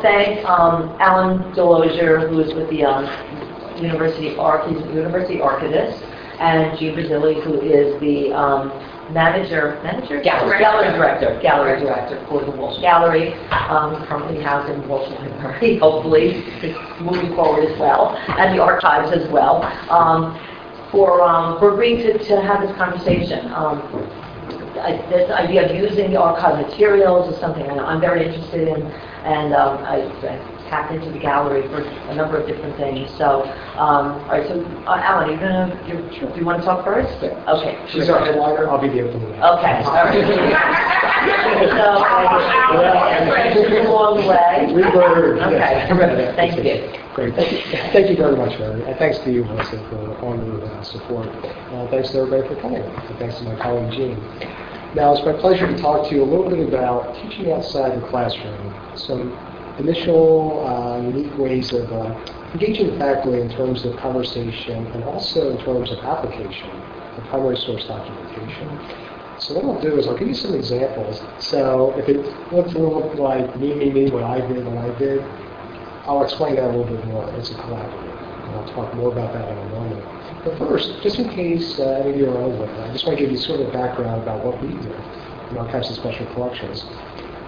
[0.00, 3.04] thank um, Alan Delozier, who is with the um,
[3.82, 6.02] University Arch, he's University Archivist,
[6.38, 8.68] and Jean Brasile, who is the um,
[9.12, 10.22] manager, manager?
[10.22, 10.58] Gallery.
[10.58, 16.44] Gallery director, gallery director for the Walsh Gallery, um, currently housed in Walsh Library, hopefully
[17.00, 20.38] moving forward as well, and the archives as well, um,
[20.90, 23.52] for, um, for agreeing to, to have this conversation.
[23.52, 23.82] Um,
[24.82, 28.90] I, this idea of using the archive materials is something I- I'm very interested in,
[29.24, 30.36] and um, I, I
[30.68, 33.10] tapped into the gallery for a number of different things.
[33.18, 33.42] So,
[33.76, 34.46] um, all right.
[34.48, 36.00] So, uh, Alan, you're gonna, you're,
[36.32, 37.12] do you want to talk first?
[37.22, 37.44] Yeah.
[37.54, 37.78] Okay.
[37.88, 39.28] She's our headliner, I'll be the opening.
[39.32, 39.42] Okay.
[39.84, 40.14] All right.
[41.70, 42.72] so, uh,
[43.88, 44.72] along the way.
[44.72, 45.58] We were, Okay.
[45.58, 46.36] yes.
[46.36, 46.98] Thank you.
[47.14, 47.34] Great.
[47.34, 47.58] Thank you
[47.92, 48.82] Thank you very much, Mary.
[48.84, 51.28] And thanks to you, Melissa, for all your uh, support.
[51.28, 52.82] Uh, Thanks to everybody for coming.
[52.82, 54.16] And thanks to my colleague, Jean.
[54.94, 58.06] Now, it's my pleasure to talk to you a little bit about teaching outside the
[58.08, 58.74] classroom.
[58.94, 59.32] Some
[59.78, 62.14] initial uh, unique ways of uh,
[62.52, 67.56] engaging the faculty in terms of conversation and also in terms of application of primary
[67.56, 68.68] source documentation.
[69.38, 71.22] So what I'll do is I'll give you some examples.
[71.38, 72.18] So if it
[72.52, 75.22] looks a little like me, me, me, what I did, what I did,
[76.04, 77.26] I'll explain that a little bit more.
[77.36, 78.44] It's a collaborative.
[78.44, 80.21] And I'll talk more about that in a moment.
[80.44, 83.24] But first, just in case uh, any of you are unaware, I just want to
[83.24, 84.92] give you sort of a background about what we do
[85.50, 86.82] in Archives and Special Collections.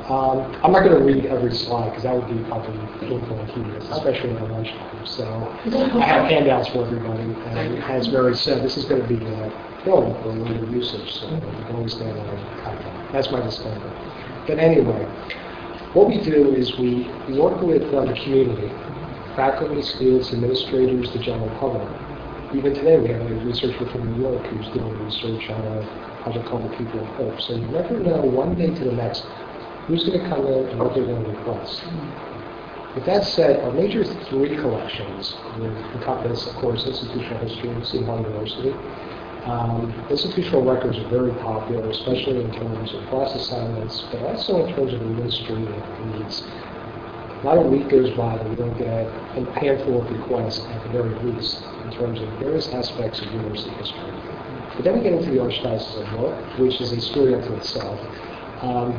[0.08, 3.48] Um, I'm not going to read every slide because that would be probably painful and
[3.48, 5.06] tedious, especially in at lunchtime.
[5.06, 7.22] So I have handouts for everybody.
[7.22, 9.50] And as Mary said, this is going to be uh,
[9.82, 13.12] film for later usage, so you can always stand on content.
[13.12, 13.90] That's my disclaimer.
[14.46, 15.04] But anyway,
[15.94, 18.68] what we do is we work with uh, the community,
[19.34, 21.88] faculty, students, administrators, the general public.
[22.54, 26.46] Even today, we have a researcher from New York who's doing research on a project
[26.46, 27.40] called The People of Hope.
[27.40, 29.26] So you never know one day to the next
[29.88, 31.82] who's going to come in and what they're going to request.
[32.94, 35.34] With that said, our major three collections
[35.98, 38.70] encompass, of course, institutional history Seton Hall University.
[39.50, 44.76] Um, institutional records are very popular, especially in terms of class assignments, but also in
[44.76, 46.46] terms of administrative needs.
[47.44, 50.88] Not a week goes by that we don't get a handful of requests at the
[50.88, 54.10] very least in terms of various aspects of university history.
[54.74, 58.00] But then we get into the Archdiocese of Newark, which is a story unto itself.
[58.62, 58.96] Um,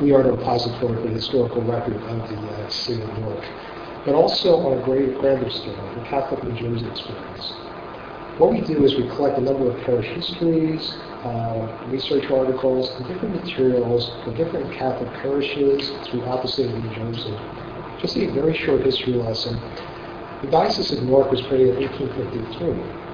[0.00, 3.44] we are the repository for the historical record of the uh, city of Newark,
[4.04, 7.50] but also on a great grander scale, the Catholic New Jersey experience.
[8.38, 10.94] What we do is we collect a number of parish histories,
[11.26, 16.94] uh, research articles, and different materials for different Catholic parishes throughout the state of New
[16.94, 17.36] Jersey.
[18.00, 19.60] Just a very short history lesson.
[20.42, 23.06] The Diocese of Newark was created in 1853.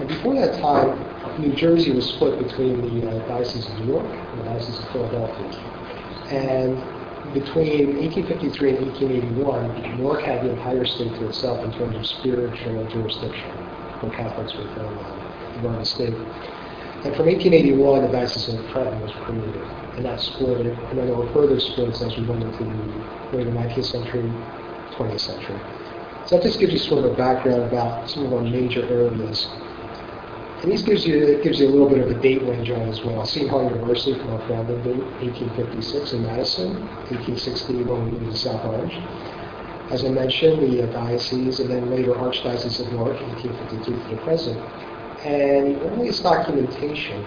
[0.00, 4.06] And before that time, New Jersey was split between the uh, Diocese of New York
[4.06, 5.48] and the Diocese of Philadelphia.
[6.30, 6.76] And
[7.34, 12.86] between 1853 and 1881, Newark had the entire state to itself in terms of spiritual
[12.88, 13.50] jurisdiction
[14.00, 16.14] for Catholics within uh, the state.
[17.04, 19.54] And from 1881, the Diocese of Trenton was created,
[19.94, 23.50] and that split, and then there were further splits as we went into the later
[23.50, 24.32] 19th century,
[24.98, 25.60] 20th century.
[26.26, 29.46] So that just gives you sort of a background about some of our major areas.
[30.62, 33.00] And this gives you gives you a little bit of a date range on as
[33.04, 33.24] well.
[33.24, 36.74] Seton Hall University from our founding date, 1856 in Madison,
[37.14, 38.92] 1860 when we moved to South Orange.
[39.92, 44.22] As I mentioned, the uh, diocese, and then later Archdiocese of Newark, 1853 to the
[44.22, 44.58] present.
[45.24, 47.24] And earliest documentation,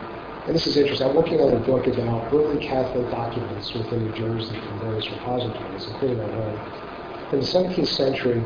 [0.48, 4.16] and this is interesting, I'm working on a book about early Catholic documents within New
[4.16, 7.34] Jersey from various repositories, including our own.
[7.34, 8.42] In the 17th century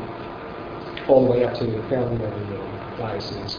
[1.08, 3.58] all the way up to the founding of the uh, diocese.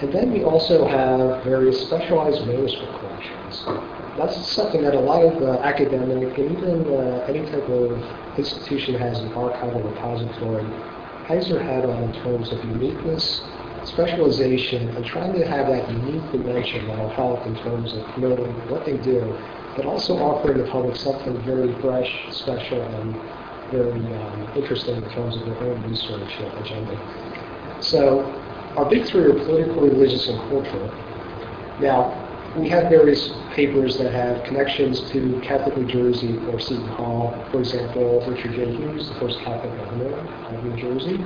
[0.00, 3.64] And then we also have various specialized manuscript collections.
[4.16, 8.94] That's something that a lot of uh, academic and even uh, any type of institution
[8.94, 10.64] has an archival repository
[11.26, 13.42] hangs their hat on in terms of uniqueness,
[13.88, 18.84] specialization, and trying to have that unique dimension that'll help in terms of promoting what
[18.84, 19.20] they do,
[19.76, 23.14] but also offering the public something very fresh, special, and
[23.70, 26.96] very um, interesting in terms of their own research agenda.
[27.80, 28.24] So
[28.76, 30.88] our big three are political, religious, and cultural.
[31.80, 32.24] Now,
[32.56, 37.44] we have various papers that have connections to Catholic New Jersey or Seton Hall.
[37.50, 38.74] For example, Richard J.
[38.76, 41.24] Hughes, the first Catholic governor of New Jersey,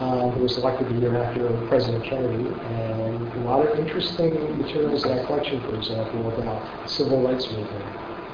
[0.00, 2.48] um, who was elected the year after President Kennedy.
[2.48, 7.84] And a lot of interesting materials in that collection, for example, about civil rights movement.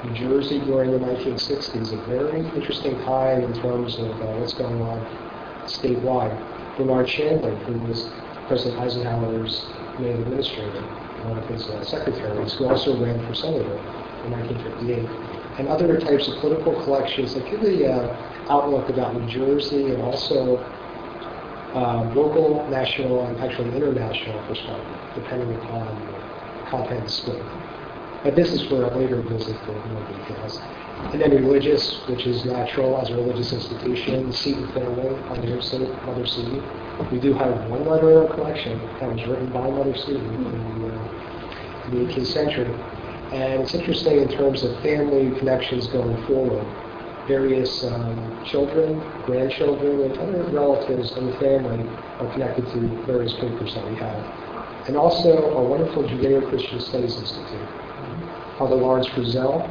[0.05, 4.81] New Jersey during the 1960s, a very interesting time in terms of uh, what's going
[4.81, 4.99] on
[5.65, 6.35] statewide.
[6.77, 8.09] Bernard Shanley, who was
[8.47, 9.65] President Eisenhower's
[9.99, 10.81] main administrator,
[11.25, 13.77] one of his uh, secretaries, who also ran for senator
[14.23, 15.09] in 1958.
[15.57, 18.15] and other types of political collections that give the uh,
[18.49, 20.63] outlook about New Jersey and also
[21.73, 27.45] um, local, national, and actually international perspective, depending upon the content scope.
[28.23, 30.59] But this is for a later visit for more details.
[31.13, 36.25] And then religious, which is natural as a religious institution, Seton family, on side, Mother
[36.25, 36.63] Seton.
[37.11, 40.81] We do have one letter in our collection that was written by Mother Seton in
[40.81, 42.73] the, uh, in the 18th century.
[43.31, 46.65] And it's interesting in terms of family connections going forward.
[47.27, 51.87] Various um, children, grandchildren, and other relatives in the family
[52.19, 54.87] are connected to various papers that we have.
[54.87, 57.67] And also a wonderful Judeo-Christian Studies Institute.
[58.57, 59.61] Father Lawrence Frizzell,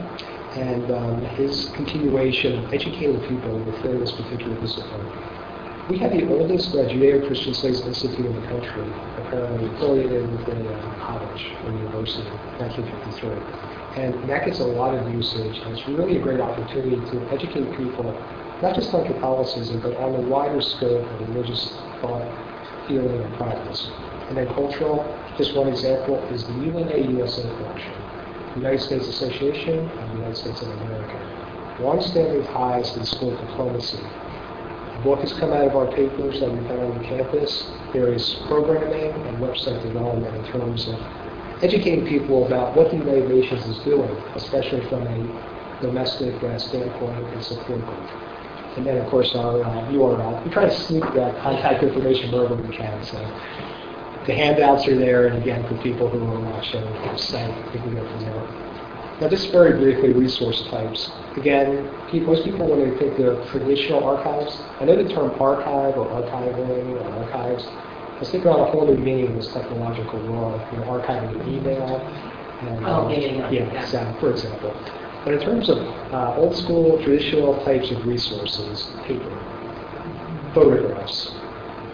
[0.56, 5.06] and um, his continuation of educating people within this particular discipline.
[5.90, 8.86] We have the oldest uh, Judeo-Christian Studies Institute in the country,
[9.18, 13.75] apparently affiliated with a uh, college or university, 1953.
[13.96, 17.74] And that gets a lot of usage, and it's really a great opportunity to educate
[17.78, 18.04] people,
[18.60, 21.70] not just on Catholicism, but on the wider scope of religious
[22.02, 23.88] thought, feeling, and practice.
[24.28, 25.00] And then cultural,
[25.38, 27.92] just one example, is the UNA USA collection.
[28.56, 31.76] United States Association the United States of America.
[31.80, 33.98] Long-standing ties to the School of Diplomacy.
[33.98, 37.66] A book has come out of our papers that we've had on the campus.
[37.92, 40.98] There is programming and website development in terms of
[41.62, 47.26] educating people about what the United Nations is doing, especially from a domestic uh, standpoint
[47.32, 48.10] and support group.
[48.76, 50.44] And then, of course, our uh, URL.
[50.44, 53.02] We try to sneak that contact information wherever we can.
[53.04, 53.18] So
[54.26, 57.94] the handouts are there, and again, for people who are watching the site, we can
[57.94, 58.66] go from there.
[59.20, 61.10] Now, just very briefly, resource types.
[61.36, 61.88] Again,
[62.26, 67.00] most people, when they think of traditional archives, I know the term archive or archiving
[67.00, 67.64] or archives,
[68.16, 71.38] I was thinking about a whole new meaning in this technological world, you know, archiving
[71.38, 72.00] an email.
[72.62, 73.84] And, oh, yeah, yeah, yeah.
[73.84, 74.74] So, for example.
[75.22, 75.76] But in terms of
[76.14, 79.28] uh, old school, traditional types of resources, paper,
[80.54, 81.30] photographs,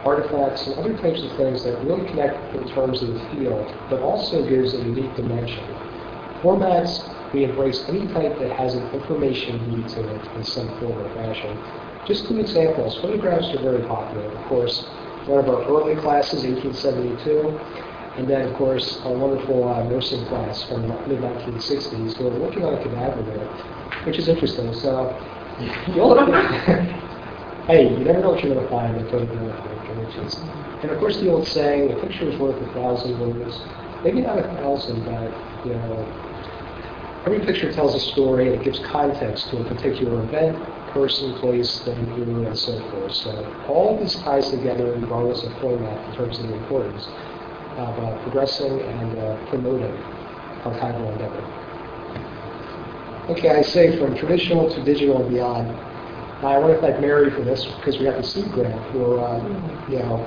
[0.05, 4.01] artifacts, and other types of things that really connect in terms of the field, but
[4.01, 5.65] also gives a unique dimension.
[6.41, 7.03] Formats,
[7.33, 11.09] we embrace any type that has an information need to it in some form or
[11.15, 11.59] fashion.
[12.07, 12.97] Just two examples.
[13.01, 14.31] Photographs are very popular.
[14.31, 14.87] Of course,
[15.27, 17.59] one of our early classes, 1872,
[18.19, 22.65] and then, of course, a wonderful uh, nursing class from the mid-1960s who are working
[22.65, 23.47] on a cadaver there,
[24.05, 24.75] which is interesting.
[24.75, 25.17] So,
[27.67, 30.37] hey, you never know what you're going to find in photograph images.
[30.83, 33.61] And of course, the old saying, "A picture is worth a thousand words."
[34.03, 35.33] Maybe not a thousand, but
[35.65, 36.05] you know,
[37.25, 40.59] every picture tells a story and it gives context to a particular event,
[40.93, 43.13] person, place, thing, and so forth.
[43.13, 47.07] So all this ties together, regardless of format, in terms of the importance
[47.77, 49.97] of uh, progressing and uh, promoting
[50.65, 51.63] archival endeavor.
[53.31, 55.69] Okay, I say from traditional to digital and beyond.
[56.43, 59.21] Now, I want to thank Mary for this because we have the seed grant for,
[59.21, 59.39] uh,
[59.89, 60.19] you know,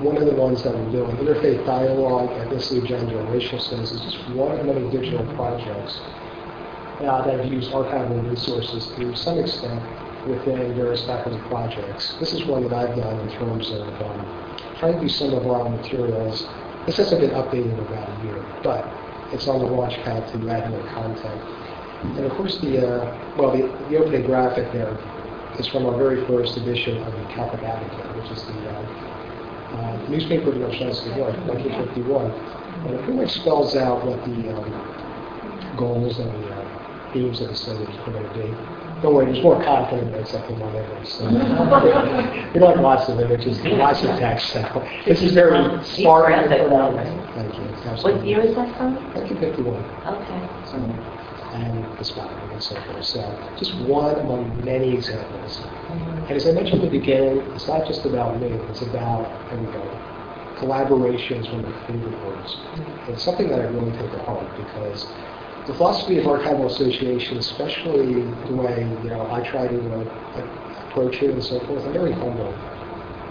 [0.00, 1.16] one of the ones that we're doing.
[1.16, 6.00] Interfaith Dialogue, Ethnicity, Gender, and Racial Studies is just one of many digital projects
[7.00, 9.82] uh, that have used archival resources to some extent
[10.28, 12.14] within various faculty projects.
[12.20, 15.46] This is one that I've done in terms of um, trying to do some of
[15.46, 16.46] our materials.
[16.86, 18.86] This hasn't been updated in about a year, but
[19.32, 21.40] it's on the launch pad to add more content.
[22.16, 24.96] And of course, the uh, well, the, the opening graphic there
[25.58, 29.08] is from our very first edition of the Catholic Advocate, which is the uh,
[29.74, 32.30] uh, newspaper of the Newark, 1951.
[32.30, 37.48] And it pretty much spells out what the um, goals and the uh, themes of
[37.48, 38.87] the study are going to be.
[39.02, 41.06] Don't worry, there's more content except in one image.
[41.06, 41.28] So.
[42.54, 44.52] we have lots of images, lots of text.
[44.52, 44.60] So
[45.06, 46.32] this is very smart.
[46.48, 47.62] Thank you.
[47.86, 48.12] Absolutely.
[48.12, 48.96] What year is that from?
[49.14, 49.76] 1951.
[50.04, 50.66] Okay.
[50.66, 50.76] So,
[51.54, 53.04] and the spotlight and so forth.
[53.04, 55.58] So just one among many examples.
[55.58, 56.24] Mm-hmm.
[56.26, 59.88] And as I mentioned in the beginning, it's not just about me, it's about everybody.
[60.58, 62.46] Collaboration is one of my favorite words.
[62.46, 63.14] It's mm-hmm.
[63.16, 65.06] something that I really take to heart because
[65.68, 71.22] the philosophy of archival association, especially the way you know I try to uh, approach
[71.22, 72.54] it and so forth, I'm very humble.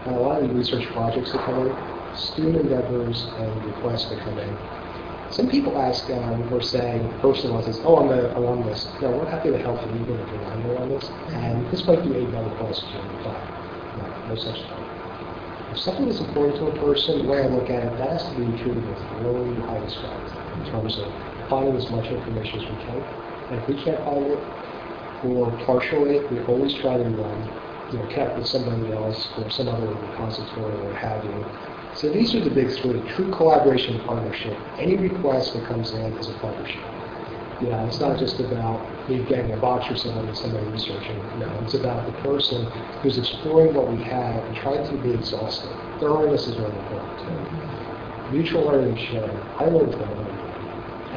[0.05, 1.75] And a lot of the research projects that come in,
[2.15, 4.55] student endeavors and requests that come in,
[5.33, 8.87] some people ask um, or say, all, says, oh, I'm an alumnus.
[9.01, 11.09] No, we're happy to help you even if you're not an alumnus.
[11.33, 13.33] And this might be a double question, but
[13.97, 14.85] no, no such thing.
[15.73, 18.29] If something is important to a person, the way I look at it, that has
[18.29, 20.29] to be treated with really high respect
[20.61, 23.03] in terms of finding as much information as we can.
[23.49, 24.43] And if we can't find it,
[25.23, 27.49] or partial it, we always try to um,
[27.91, 31.45] you know, connect with somebody else or some other repository or have you
[31.97, 34.55] so these are the big three, true collaboration and partnership.
[34.77, 36.83] Any request that comes in is a partnership.
[37.59, 41.17] Yeah, it's not just about me getting a box or something and somebody researching.
[41.39, 45.75] No, it's about the person who's exploring what we have and trying to be exhaustive.
[45.99, 48.29] Thoroughness is really important too.
[48.29, 49.39] Mutual learning and sharing.
[49.57, 50.36] I learn from.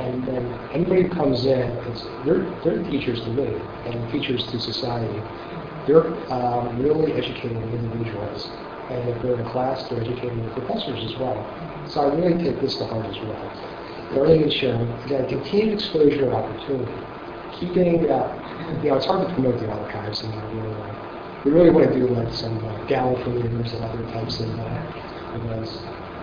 [0.01, 3.55] And then anybody who comes in, it's, they're, they're teachers to me
[3.87, 5.21] and teachers to society.
[5.87, 8.49] They're um, really educating individuals.
[8.91, 11.39] And if they're in a class, they're educating the professors as well.
[11.87, 14.17] So I really take this to heart as well.
[14.17, 14.91] Learning and sharing.
[15.05, 16.93] Again, continued exposure and opportunity.
[17.61, 21.53] Keeping, uh, you know, it's hard to promote the archives and you know, uh, we
[21.53, 25.79] really want to do like some uh, gala and other types of uh, events.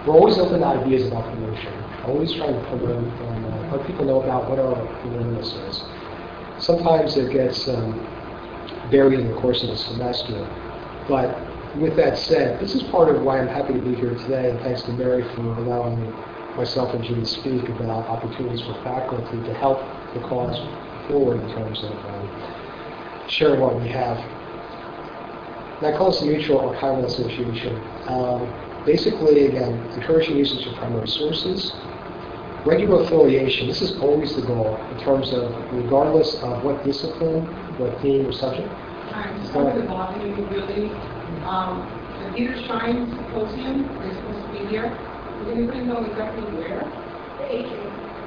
[0.06, 1.74] We're always open to ideas about promotion.
[2.06, 3.37] Always trying to promote uh,
[3.86, 5.84] people know about what our awareness is.
[6.58, 8.00] Sometimes it gets um,
[8.92, 10.48] buried in the course of the semester,
[11.08, 11.38] but
[11.78, 14.60] with that said, this is part of why I'm happy to be here today, and
[14.62, 16.14] thanks to Mary for allowing me,
[16.56, 19.80] myself and to speak about opportunities for faculty to help
[20.14, 20.58] the cause
[21.08, 24.18] forward in terms of um, sharing what we have.
[25.82, 27.80] Nicholas Mutual Archival Association.
[28.08, 28.52] Um,
[28.86, 31.76] basically, again, encouraging usage of primary sources,
[32.66, 33.68] regular affiliation.
[33.68, 37.46] This is always the goal in terms of, regardless of what discipline,
[37.78, 38.68] what theme or subject.
[39.12, 40.90] Hi, just wanted to bother you really.
[41.44, 41.86] Um,
[42.24, 44.90] the Peter Shine Symposium is supposed to be here.
[44.90, 46.84] Does anybody know exactly where?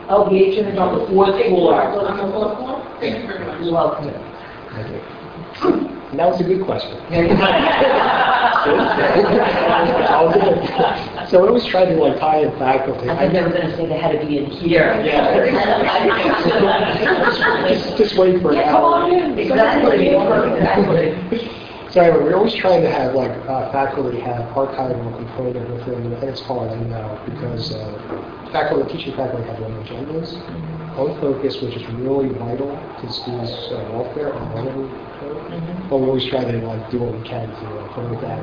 [0.08, 1.74] Oh, the agent is on the fourth floor.
[1.82, 2.96] On the fourth floor?
[3.00, 3.60] Thank you very much.
[3.60, 4.06] You're welcome.
[6.16, 6.96] That was a good question.
[11.30, 11.32] I.
[11.32, 13.06] So I always try to like tie in faculty.
[13.08, 14.94] thought they were gonna say they had to be in here.
[17.68, 18.94] Just, just wait for an Yeah, come hour.
[19.04, 19.38] on in.
[19.38, 21.48] Exactly, exactly.
[21.90, 26.22] So anyway, we're always trying to have like uh, faculty have archival component within, and
[26.24, 30.34] it's hard, I know, because uh, faculty, teaching faculty have their own agendas,
[30.98, 32.70] own focus, which is really vital
[33.00, 35.88] to students' uh, welfare and learning.
[35.90, 38.38] But we always try to like do what we can to uh, promote that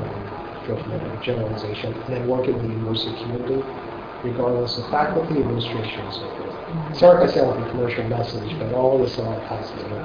[0.68, 3.64] go from there, generalization, and then work in the immersive community,
[4.22, 6.52] regardless of faculty, administration, and so forth.
[6.52, 6.94] Mm-hmm.
[6.94, 10.04] Sorry if I sound like a commercial message, but all of this all ties together.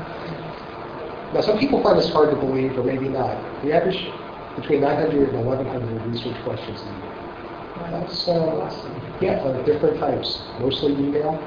[1.34, 3.36] Now, some people find this hard to believe, or maybe not.
[3.64, 4.00] The average
[4.56, 7.14] between 900 and 1,100 research questions a year.
[7.92, 11.38] That's, uh, yeah, of different types, mostly email,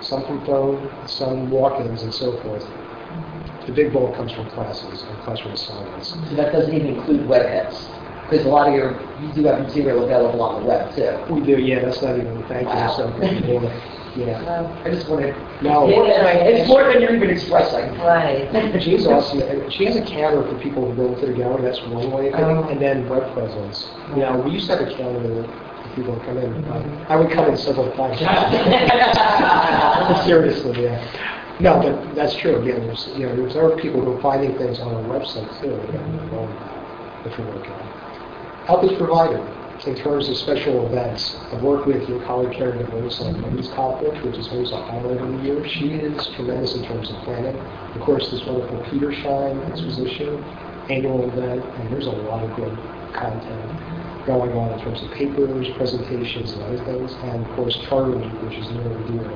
[0.00, 2.64] some from phone, some walk-ins, and so forth.
[2.64, 3.66] Mm-hmm.
[3.66, 6.10] The big bulk comes from classes and classroom assignments.
[6.10, 7.88] So that doesn't even include web hits,
[8.28, 11.16] because a lot of your, you do have material available on the web too.
[11.32, 12.96] We do, yeah, that's not even, thank you, Wow.
[12.96, 13.16] so,
[14.16, 14.82] yeah.
[14.84, 15.34] I just wanted.
[15.62, 15.86] No.
[15.88, 17.96] It's more than you're even expressing.
[17.98, 18.82] Right.
[18.82, 19.40] She's awesome.
[19.42, 21.62] And She has a counter for people who go to the gallery.
[21.62, 22.64] That's one way of Oh.
[22.68, 23.88] And then web presence.
[24.10, 26.64] You know, we used to have a counter for people to come in.
[27.08, 28.18] I would come in several times.
[30.26, 31.00] Seriously, yeah.
[31.60, 32.56] No, but that's true.
[32.56, 35.74] Again, there's, you know, there's other people who are finding things on our website too.
[35.88, 36.52] Again, um,
[37.24, 37.95] if you're working on it.
[38.66, 39.40] Help is provided
[39.86, 41.36] in terms of special events.
[41.52, 45.20] I've worked with your colleague Karen DeVos on Women's Conference, which is always a highlight
[45.20, 45.68] of the year.
[45.68, 47.56] She is tremendous in terms of planning.
[47.94, 50.42] Of course, this wonderful Petersheim exposition,
[50.90, 52.76] annual event, and there's a lot of good
[53.14, 57.12] content going on in terms of papers, presentations, and other things.
[57.22, 59.30] And of course, Charlie, which is near and dear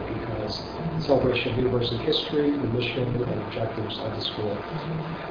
[1.03, 4.57] celebration of university history, the mission, and objectives of the school.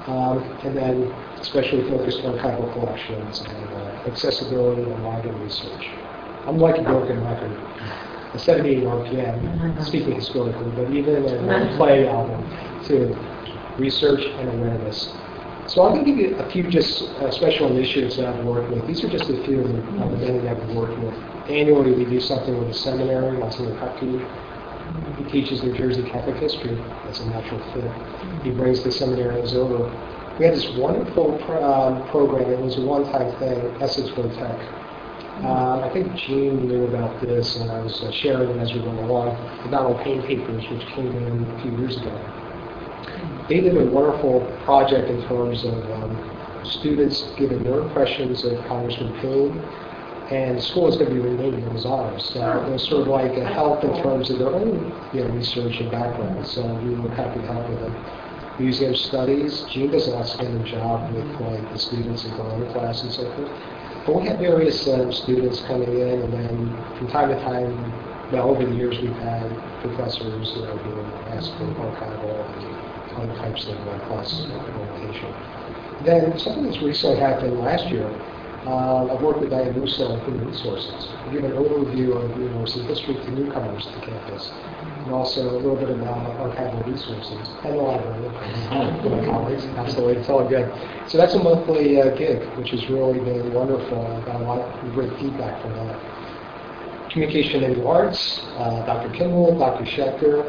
[0.07, 5.87] Um, and then especially focused on archival collections and uh, accessibility and library research.
[6.47, 7.51] I'm like a broken record.
[8.33, 12.43] A 78 RPM, speaking historically, but even in one play album,
[12.85, 13.15] to
[13.79, 15.15] research and awareness.
[15.67, 18.71] So I'm going to give you a few just uh, special initiatives that I've worked
[18.71, 18.87] with.
[18.87, 21.13] These are just a few of the, the many that we've worked with.
[21.49, 24.25] Annually, we do something with a seminary, Monsignor Kupke.
[25.17, 26.75] He teaches New Jersey Catholic history.
[27.05, 28.43] That's a natural fit.
[28.43, 29.89] He brings the seminarians over.
[30.39, 32.49] We had this wonderful um, program.
[32.49, 34.59] It was a one-time thing, Essex Tech.
[35.39, 38.81] Um, I think Gene knew about this, and I was uh, sharing it as we
[38.81, 39.35] went along.
[39.63, 42.11] The Donald Payne papers, which came in a few years ago.
[43.47, 49.13] They did a wonderful project in terms of um, students giving their impressions of Congressman
[49.21, 49.59] Payne,
[50.29, 52.19] and the school is going to be renamed in his honor.
[52.19, 55.79] So was sort of like a help in terms of their own you know, research
[55.79, 56.45] and background.
[56.45, 57.95] So we were happy to help with them.
[58.59, 63.11] Museum studies, Gene does an outstanding job with like the students in Corona class and
[63.11, 63.49] so forth.
[64.05, 67.71] But we had various um, students coming in, and then from time to time,
[68.31, 69.49] well, over the years, we've had
[69.81, 75.33] professors you know, being asked for archival and other types of uh, classes of implementation.
[76.03, 78.07] Then something that's recently happened last year,
[78.69, 81.07] Uh, I've worked with on human resources.
[81.25, 84.51] I give an overview of university history to newcomers to campus,
[85.01, 88.29] and also a little bit about archival resources and the library
[89.01, 89.65] for my colleagues.
[89.65, 90.71] Absolutely, it's all good.
[91.09, 94.05] So that's a monthly uh, gig, which has really been wonderful.
[94.05, 97.09] I've got a lot of great feedback from that.
[97.09, 99.09] Communication and arts, uh, Dr.
[99.17, 99.83] Kimball, Dr.
[99.85, 100.45] Schechter,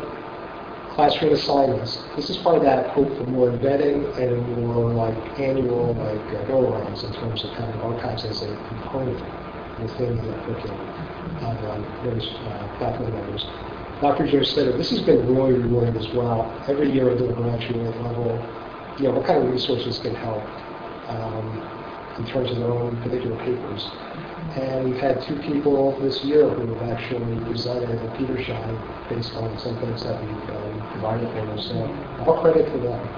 [0.95, 2.03] classroom assignments.
[2.17, 6.45] This is part of that hope for more embedding and more like annual like uh,
[6.47, 9.21] go-arounds in terms of having archives as a component
[9.81, 10.81] within the curriculum
[11.41, 13.45] of um, various uh, faculty members.
[14.01, 14.27] Dr.
[14.27, 16.51] Joe Sitter, this has been really rewarding as well.
[16.69, 18.41] Every year at the graduate level,
[18.99, 20.43] you know, what kind of resources can help
[21.09, 21.71] um,
[22.19, 23.87] in terms of their own particular papers.
[24.57, 29.57] And we've had two people this year who have actually presented at Petersheim based on
[29.59, 31.59] some things that we've um, provided for them.
[31.61, 33.09] So all credit to them.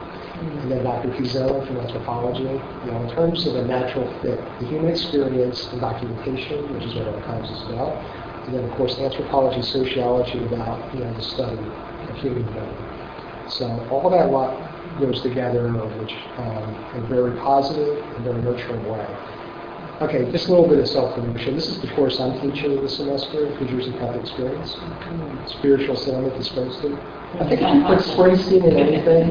[0.43, 1.09] And then Dr.
[1.11, 2.43] Pizzello from anthropology.
[2.43, 6.95] You know, in terms of a natural fit, the human experience and documentation, which is
[6.97, 7.97] what archives is about.
[8.47, 13.49] And then, of course, anthropology, sociology about, you know, the study of human being.
[13.49, 14.59] So all that lot
[14.99, 19.07] goes together, um, in a very positive and very nurturing way.
[20.03, 21.55] Okay, just a little bit of self-promotion.
[21.55, 24.77] This is the course I'm teaching this semester, New Jersey Catholic Experience,
[25.47, 26.85] Spiritual Climate Disposed
[27.41, 29.29] I think if you put Springsteen in anything,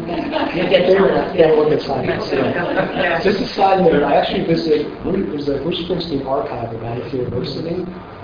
[0.58, 1.38] You get there and will it.
[1.38, 2.32] get a look at science.
[2.32, 3.20] Yeah.
[3.22, 7.76] Just a side note, I actually visited, there's a Bruce Springsteen archive at Monmouth University,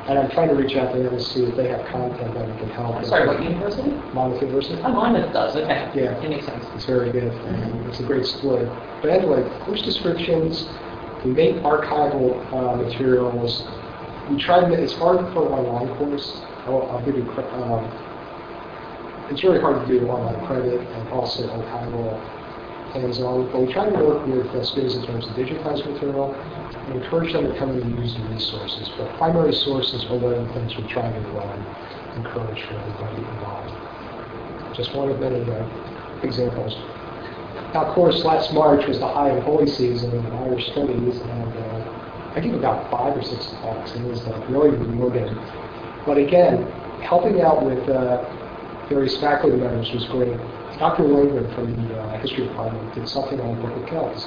[0.07, 2.47] and I'm trying to reach out to them to see if they have content that
[2.47, 2.95] we can help.
[2.95, 3.91] I'm sorry, what university?
[4.13, 4.81] Monmouth University.
[4.83, 5.91] Oh, Monmouth does, okay.
[5.93, 6.17] Yeah.
[6.23, 6.65] It makes sense.
[6.75, 7.25] It's very good.
[7.25, 8.67] and It's a great split.
[9.01, 10.65] But anyway, course descriptions,
[11.25, 13.63] we make archival uh, materials.
[14.29, 16.41] We try to, it's hard for an online course.
[16.65, 17.85] I'll, I'll give you, um,
[19.31, 22.19] it's really hard to do online credit and also archival
[22.93, 23.51] hands-on.
[23.51, 27.33] But we try to work with uh, students in terms of digitized material and encourage
[27.33, 28.89] them to come in and use the resources.
[28.97, 31.65] But primary sources are one of the things we try to um,
[32.15, 34.75] encourage for everybody involved.
[34.75, 36.75] Just one of many uh, examples.
[37.77, 41.53] Now, of course, last March was the high and holy season in Irish studies, and
[41.53, 45.31] uh, I gave about five or six talks, and it was like really rewarding.
[46.03, 46.63] But again,
[47.03, 48.25] helping out with uh,
[48.89, 50.35] various faculty members was great.
[50.79, 51.03] Dr.
[51.03, 54.25] Langren from the uh, history department did something on the Book of Kells.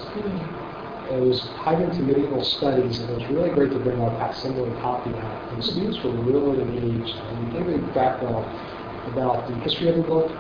[1.11, 4.71] It was tied into medieval studies, and it was really great to bring our facsimile
[4.81, 5.49] copy out.
[5.51, 8.47] And the students were really engaged, and we gave a background
[9.11, 10.31] about the history of the book,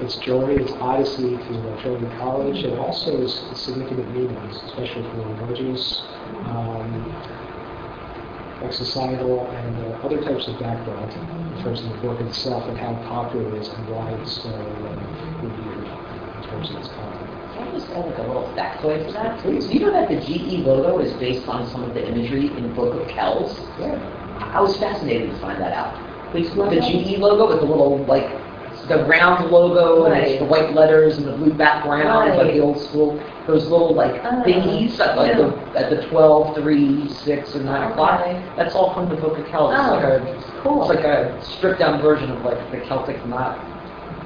[0.00, 6.02] its journey, its odyssey to Trinity College, and also its significant meanings, especially for religious,
[6.46, 7.04] um,
[8.62, 11.12] like societal, and uh, other types of background
[11.56, 14.48] in terms of the book itself and how popular it is and why it's so
[14.50, 17.28] uh, revered in terms of its content.
[17.54, 19.40] Can I just add like a little factoid to that?
[19.40, 19.66] Please.
[19.66, 22.62] Do you know that the GE logo is based on some of the imagery in
[22.62, 23.58] the Book of Kells?
[23.78, 23.98] Yeah.
[24.54, 26.30] I was fascinated to find that out.
[26.30, 28.28] Please, the GE logo with the little, like,
[28.88, 32.78] the round logo, and it's the white letters and the blue background, like the old
[32.80, 35.48] school, those little, like, Ah, thingies at like the,
[35.78, 38.20] at the 12, 3, 6, and 9 o'clock.
[38.20, 38.42] Okay.
[38.56, 39.72] That's all from the Book of Kells.
[39.74, 40.82] It's Oh, like a, cool.
[40.90, 43.58] it's like a stripped down version of like the Celtic knot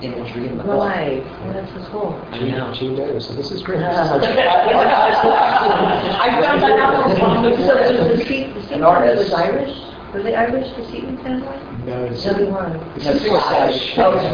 [0.03, 0.83] imagery in the book.
[0.83, 2.21] Right, well, that's so cool.
[2.33, 2.75] I know.
[2.75, 3.79] Gene knows, so this is great.
[3.79, 8.55] This is like- I found that out from one of So the the the seat,
[8.55, 9.23] the seat An artist.
[9.23, 9.79] was Irish?
[10.13, 11.47] Were they Irish, the Seton family?
[11.85, 12.83] No, it's- No, they weren't.
[12.97, 13.99] It's just Scottish.
[13.99, 14.33] Oh, Scottish,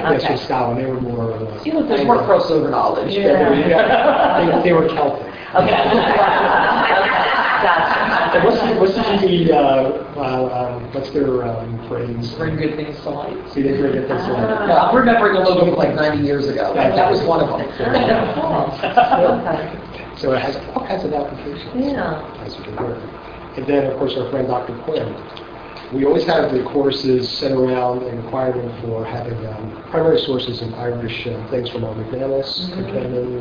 [0.00, 0.26] Yes, okay.
[0.26, 1.32] from Scotland, they were more.
[1.32, 3.12] uh, See, look, there's more crossover knowledge.
[3.14, 3.50] Yeah.
[3.68, 5.26] Yeah, They, they were Celtic.
[5.54, 5.70] Okay.
[7.60, 8.36] Gotcha.
[8.36, 9.54] And what's the, what's the, GE, uh,
[10.16, 12.32] uh, um, what's their, um, phrase?
[12.34, 13.36] Bring good things to light.
[13.52, 14.34] See, they bring it this way.
[14.38, 14.66] Ah.
[14.66, 16.72] Yeah, I'm remembering a logo from like 90 years ago.
[16.74, 17.60] That was one of them.
[18.80, 20.16] Okay.
[20.16, 21.70] So it has all kinds of applications.
[21.74, 22.22] Yeah.
[22.44, 22.94] As you can hear.
[23.56, 24.74] And then, of course, our friend Dr.
[24.84, 25.14] Quinn.
[25.92, 30.72] We always have the courses set around a requirement for having um, primary sources in
[30.74, 33.40] Irish uh, things from Old McManus, Buchanan,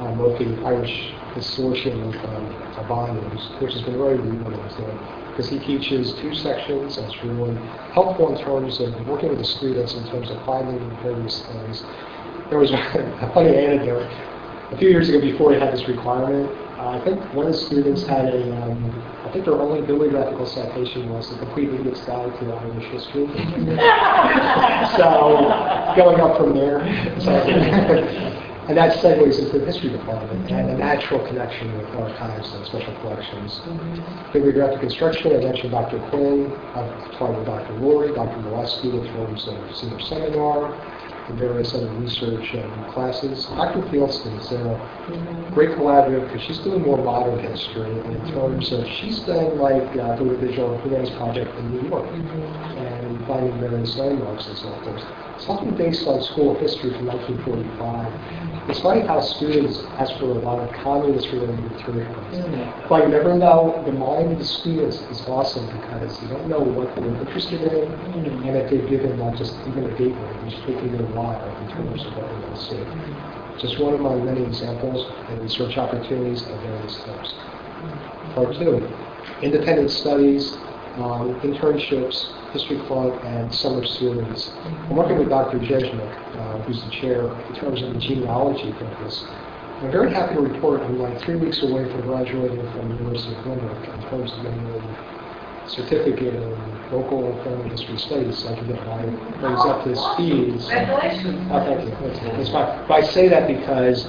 [0.00, 3.16] um, both the Irish consortium of um,
[3.60, 4.60] which has been very rewarding
[5.30, 7.54] because he teaches two sections, that's really
[7.92, 11.84] helpful in terms of working with the students in terms of finding various things.
[12.50, 14.10] There was a funny anecdote.
[14.72, 17.58] A few years ago, before he had this requirement, uh, I think one of the
[17.58, 22.52] students had a, um, think their only bibliographical citation was the Complete Idiot's Guide to
[22.52, 23.26] Irish History.
[24.96, 25.50] so,
[25.96, 26.78] going up from there,
[27.18, 27.32] so,
[28.68, 32.94] and that segues into the history department and a natural connection with archives and special
[33.00, 33.58] collections.
[33.64, 34.32] Mm-hmm.
[34.32, 35.98] Bibliographic instruction, I mentioned Dr.
[36.10, 37.72] Quinn, I've talked with Dr.
[37.80, 38.38] Lori, Dr.
[38.38, 40.72] Molesky in terms of senior seminar.
[41.28, 43.46] And various other research um, classes.
[43.46, 43.80] Dr.
[43.88, 49.20] Fieldston is a great collaborator because she's doing more modern history in terms of, she's
[49.20, 52.04] done like uh, doing a digital Humanities project in New York
[52.76, 55.02] and finding various landmarks and so forth.
[55.36, 58.53] It's often based on school of history from 1945.
[58.66, 62.14] It's funny how students ask for a lot of communist-related material.
[62.14, 62.88] Mm-hmm.
[62.88, 66.60] But you never know, the mind of the students is awesome because you don't know
[66.60, 68.48] what they're interested in, mm-hmm.
[68.48, 71.68] and if they're given not just even a date range, they can go wild in
[71.76, 72.76] terms of what they want to see.
[72.76, 73.58] Mm-hmm.
[73.60, 77.34] Just one of my many examples and research opportunities of various types.
[78.34, 78.88] Part two,
[79.42, 80.56] independent studies,
[80.96, 84.50] um, internships, history club, and summer series.
[84.64, 85.58] I'm working with Dr.
[85.58, 89.24] Jeznik, uh, who's the chair in terms of the genealogy focus.
[89.82, 93.34] I'm very happy to report I'm like three weeks away from graduating from the University
[93.34, 98.52] of Limerick in terms of getting a certificate in local and family history studies, so
[98.52, 99.02] I can get my
[99.40, 100.60] grades up to speed.
[100.62, 100.70] So-.
[101.50, 101.90] Oh, thank you.
[102.06, 102.86] That's, that's fine.
[102.86, 104.06] But I say that because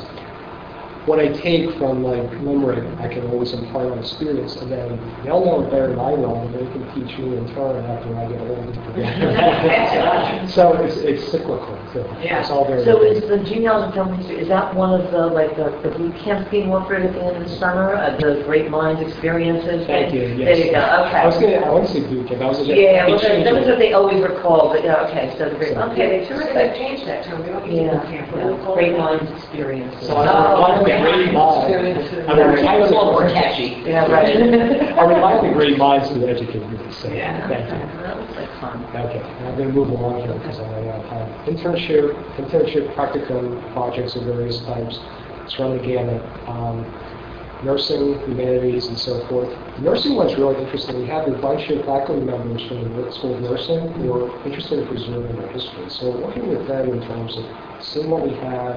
[1.05, 5.43] what I take from like Limerick, I can always impart on students, and then they'll
[5.45, 8.27] know it better than I know, and they can teach me in turn after I
[8.27, 8.75] get old.
[10.49, 12.05] so it's, it's cyclical too.
[12.21, 12.39] Yeah.
[12.41, 12.83] It's all very.
[12.85, 15.89] So is the genealogy and family history, is that one of the, like, the the
[15.95, 19.85] boot camps being offered at the end of the summer, uh, the Great Minds experiences?
[19.85, 20.21] Thank you.
[20.21, 20.57] Yes.
[20.57, 21.17] There you go, okay.
[21.21, 21.53] I was gonna.
[21.57, 22.41] I want to say boot camp.
[22.41, 22.65] I was.
[22.67, 25.55] Yeah, well, they that- was what they always were called, but, yeah, okay, so the
[25.55, 26.75] Great, okay, They terrific.
[26.75, 28.27] changed that term, we don't need Yeah, to camp.
[28.35, 30.07] Yeah, gonna call it- Great Minds experiences.
[30.07, 31.65] So I remind the great minds.
[32.29, 33.81] I remind It's a little more catchy.
[33.85, 34.35] Yeah, right.
[34.97, 36.91] I remind the great minds to educate me.
[36.91, 37.47] So Yeah.
[37.47, 38.01] thank you.
[38.03, 38.83] That looks like fun.
[38.95, 41.29] Okay, I'm going to move along here because out of time.
[41.45, 44.99] Internship, internship practicum projects of various types,
[45.43, 46.21] it's run the gamut.
[46.47, 46.85] Um,
[47.63, 49.49] nursing, humanities, and so forth.
[49.77, 50.99] The nursing one's really interesting.
[50.99, 54.79] We have a bunch of faculty members from the School of Nursing who are interested
[54.79, 55.89] in preserving their history.
[55.89, 57.45] So working with them in terms of
[57.83, 58.75] seeing what we have,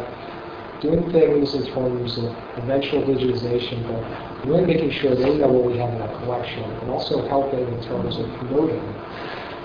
[0.80, 2.24] doing things in terms of
[2.58, 6.90] eventual digitization, but really making sure they know what we have in our collection, and
[6.90, 8.80] also helping in terms of promoting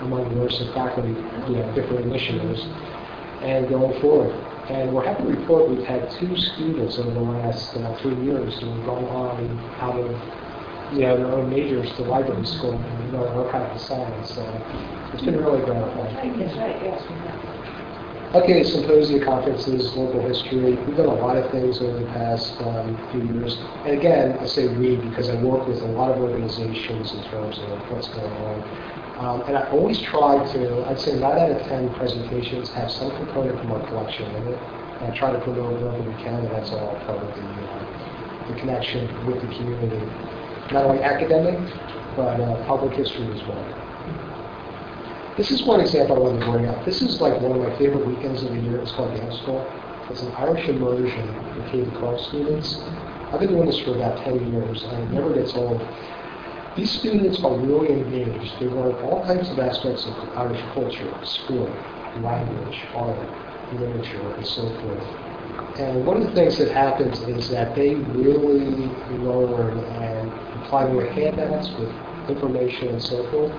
[0.00, 1.10] among the nursing faculty,
[1.48, 2.66] you know, different initiatives,
[3.42, 4.32] and going forward.
[4.68, 8.58] And we're happy to report we've had two students over the last uh, three years
[8.60, 10.10] who have gone on out of,
[10.94, 14.34] you know, their own majors to library school, and, you know, archival science.
[14.34, 14.42] So
[15.12, 16.16] it's been really gratifying.
[18.34, 20.74] Okay, symposia, conferences, local history.
[20.74, 23.56] We've done a lot of things over the past um, few years.
[23.86, 27.60] And again, I say we because I work with a lot of organizations in terms
[27.60, 28.58] of what's going on.
[29.18, 33.12] Um, and I always try to, I'd say 9 out of 10 presentations have some
[33.12, 34.58] component from our collection in it.
[34.98, 38.48] And I try to promote wherever we can, and that's all part of the, uh,
[38.48, 40.04] the connection with the community.
[40.72, 41.54] Not only academic,
[42.16, 43.83] but uh, public history as well.
[45.36, 46.84] This is one example I wanted to bring up.
[46.84, 48.78] This is like one of my favorite weekends of the year.
[48.78, 49.66] It's called Dance School.
[50.08, 52.78] It's an Irish immersion for K to 12 students.
[53.32, 55.82] I've been doing this for about 10 years, and it never gets old.
[56.76, 58.60] These students are really engaged.
[58.60, 61.72] They learn all types of aspects of Irish culture, sport,
[62.22, 63.18] language, art,
[63.72, 65.80] literature, and so forth.
[65.80, 68.86] And one of the things that happens is that they really
[69.18, 71.90] learn and apply their handouts with
[72.28, 73.52] information and so forth.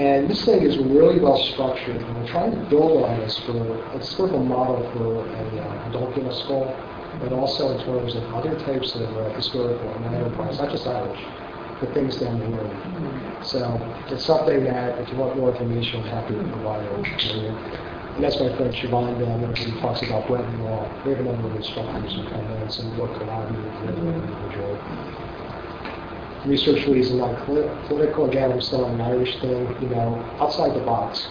[0.00, 3.84] And this thing is really well structured, and we're trying to build on this for,
[3.94, 6.74] it's sort of a model for an uh, adult school,
[7.20, 11.20] but also in terms of other types of uh, historical and enterprise, not just Irish,
[11.80, 13.44] but things down the road.
[13.44, 13.60] So
[14.08, 16.92] it's something that, if you want more information, I'm happy to provide it.
[18.14, 20.88] And that's my friend Siobhan down there, who talks about Brehon law.
[21.04, 25.19] We have a number of instructors who come in, some work collaborative with the individual
[26.46, 28.28] research reason not political.
[28.28, 31.28] Again, I'm still on an Irish thing, you know, outside the box.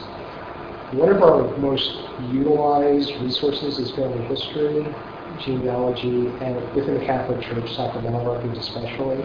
[0.92, 1.92] One of our most
[2.32, 4.94] utilized resources is family history,
[5.38, 9.24] genealogy, and within the Catholic Church, sacramental records especially.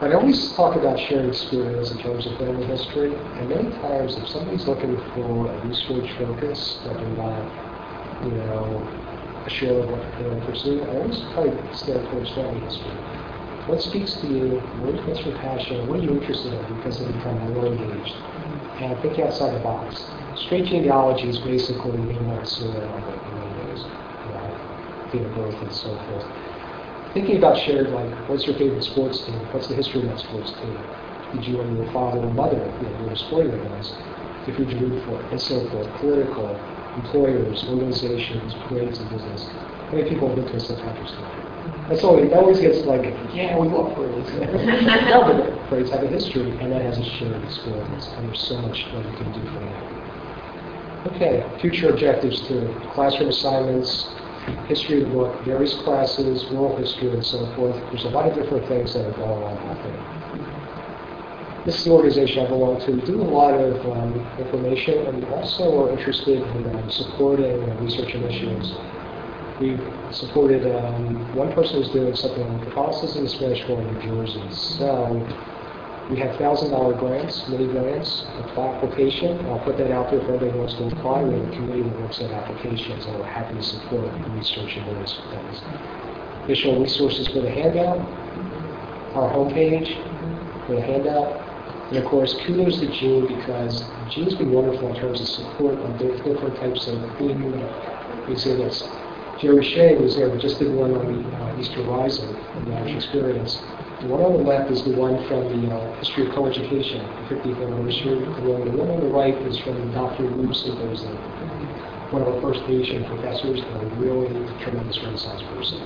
[0.00, 4.16] But I always talk about shared experience in terms of family history, and many times
[4.16, 7.48] if somebody's looking for a research focus that they're not,
[8.22, 8.86] you know,
[9.46, 13.23] a share of what they're pursuing, I always try to stand towards family history.
[13.66, 14.60] What speaks to you?
[14.84, 15.88] What, what's your passion?
[15.88, 16.76] What are you interested in?
[16.76, 18.12] Because they become more engaged.
[18.76, 20.04] And think outside the box.
[20.36, 22.76] Straight genealogy is basically name like soil,
[23.08, 24.52] like your name is, you know,
[25.12, 26.28] date birth and so forth.
[27.14, 29.40] Thinking about shared, like, what's your favorite sports team?
[29.52, 30.76] What's the history of that sports team?
[31.32, 33.96] Did you and your father or mother, you know, were sporting events?
[34.46, 35.88] If you're root for, and so forth.
[36.00, 36.60] Political,
[36.96, 39.48] employers, organizations, parades and business.
[39.88, 40.76] How many people have been to.
[40.84, 41.43] Patrick's
[41.88, 44.32] That's all, it always gets like, yeah, we love parades.
[45.10, 48.56] no, but parades have a history, and that has a shared experience, and there's so
[48.58, 50.04] much that you can do from that.
[51.12, 54.08] Okay, future objectives to classroom assignments,
[54.66, 57.76] history of the book, various classes, world history, and so forth.
[57.90, 60.14] There's a lot of different things that are going on happening.
[61.66, 62.92] This is the organization I belong to.
[62.92, 67.60] We do a lot of um, information, and we also are interested in um, supporting
[67.60, 68.72] uh, research initiatives.
[69.60, 69.78] We
[70.10, 74.50] supported, um, one person was doing something on Catholicism Spanish in New Jersey.
[74.50, 75.26] So
[76.10, 79.46] we have thousand dollar grants, mini grants, apply application.
[79.46, 81.22] I'll put that out there for anybody who wants to apply.
[81.22, 84.84] We have a committee that looks at applications and we're happy to support research in
[84.86, 85.62] various things.
[86.44, 88.00] Additional resources for the handout,
[89.14, 89.86] our homepage
[90.66, 91.40] for the handout.
[91.88, 95.96] And of course, kudos to Gene because Gene's been wonderful in terms of support on
[95.96, 97.54] di- different types of theme
[98.28, 98.82] exhibits.
[99.40, 102.32] Jerry Shea was there, we just did one on the uh, Easter Rising,
[102.66, 103.58] the Irish experience.
[104.00, 107.34] The one on the left is the one from the uh, History of Co-Education, the
[107.34, 108.22] 50th anniversary.
[108.22, 110.24] And then the one on the right is from Dr.
[110.24, 111.02] Rube Siegels,
[112.12, 114.28] one of our first Asian professors, and a really
[114.62, 115.82] tremendous Renaissance person.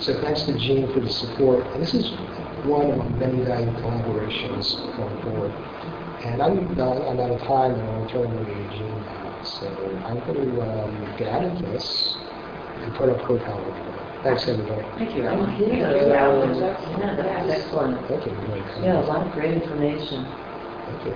[0.00, 1.64] So thanks to Gene for the support.
[1.68, 2.10] And this is
[2.66, 5.52] one of many valued collaborations going forward.
[6.24, 9.42] And I'm I'm out of time, and I'm turning over to Gene now.
[9.42, 9.68] So
[10.04, 12.16] I'm going to um, get out of this
[12.82, 14.20] and put up code power.
[14.22, 14.82] Thanks, everybody.
[14.98, 15.60] Thank you, Oh, Ellen.
[15.60, 18.06] yeah, Yeah, yeah, that was excellent.
[18.06, 18.32] Thank you.
[18.32, 18.62] everybody.
[18.82, 20.26] Yeah, a lot of great information.
[20.86, 21.12] Thank you.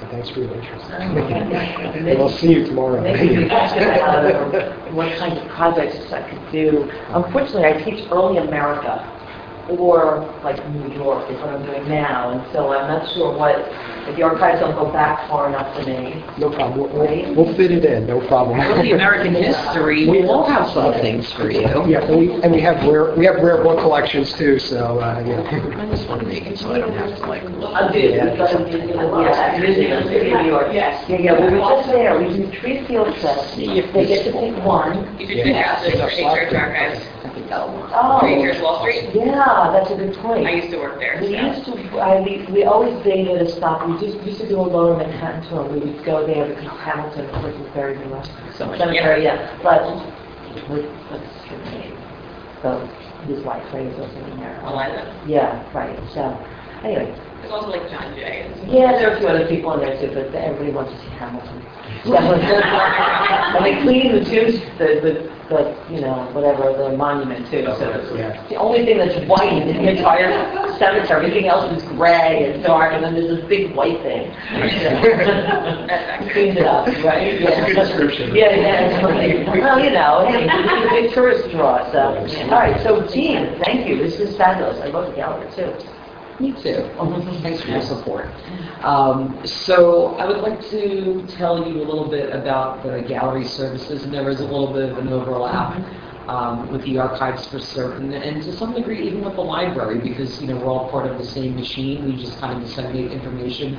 [0.00, 0.84] And thanks for your interest.
[0.90, 3.00] And we'll see you tomorrow.
[3.00, 4.24] Maybe we talked about
[4.54, 6.90] um, what kind of projects I could do.
[7.10, 8.98] Unfortunately, I teach early America,
[9.70, 13.56] or like New York is what I'm doing now, and so I'm not sure what,
[14.08, 16.24] if the archives don't go back far enough for me.
[16.38, 16.78] No problem.
[16.80, 18.60] We'll- We'll, we'll fit it in, no problem.
[18.60, 21.60] Early American history, we will have some things for you.
[21.86, 25.22] Yeah, and we, and we have rare, we have rare book collections too, so, uh,
[25.26, 25.80] yeah.
[25.80, 27.74] I just want to make it so I don't have to like look.
[27.74, 30.68] I do, because I'm using, yeah, museum, city of New York.
[30.72, 31.08] Yes.
[31.08, 33.54] Yeah, yeah, we were just there, we do three field trips.
[33.56, 35.18] If they get to pick one.
[35.18, 37.04] You did fantastic for Church Archives.
[37.34, 39.10] Oh, Rangers Wall Street.
[39.14, 40.46] yeah, that's a good point.
[40.46, 41.18] I used to work there.
[41.20, 41.46] We so.
[41.46, 44.62] used to, I, we, we always dated a stop, we just used to do a
[44.62, 48.22] lower Manhattan tour, we would go there because Hamilton, of course, is very near.
[48.56, 48.78] So much.
[48.78, 49.84] Cemetery, yeah, but,
[50.68, 51.96] with, what's her name?
[52.62, 52.86] So,
[53.26, 54.60] his wife, Ray is also in there.
[54.64, 55.24] Eliza.
[55.26, 56.36] Yeah, right, so,
[56.84, 57.06] anyway,
[57.40, 58.46] There's also like John Jay.
[58.66, 61.08] yeah, there are a few other people in there too, but everybody wants to see
[61.16, 61.62] Hamilton.
[62.04, 65.60] So, And they clean the tombs, the, the, the,
[65.94, 68.46] you know, whatever, the monument too, so Yeah.
[68.48, 70.30] the only thing that's white in the entire
[70.78, 74.32] cemetery, everything else is gray and dark, and then there's this big white thing.
[76.32, 77.38] Cleans it up, right?
[77.42, 77.84] That's a good Yeah.
[77.84, 78.34] description.
[78.34, 82.00] Yeah, yeah, well, you know, hey, it's a big tourist draw, so.
[82.44, 85.72] All right, so Jean, thank you, this is fabulous, I love the gallery too.
[86.40, 86.88] Me too.
[87.42, 88.26] Thanks for your support.
[88.82, 94.02] Um, so I would like to tell you a little bit about the gallery services,
[94.02, 95.76] and there is a little bit of an overlap
[96.28, 100.40] um, with the archives for certain, and to some degree even with the library, because
[100.40, 102.04] you know we're all part of the same machine.
[102.06, 103.78] We just kind of disseminate information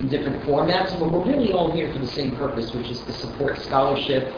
[0.00, 3.12] in different formats, but we're really all here for the same purpose, which is to
[3.12, 4.34] support scholarship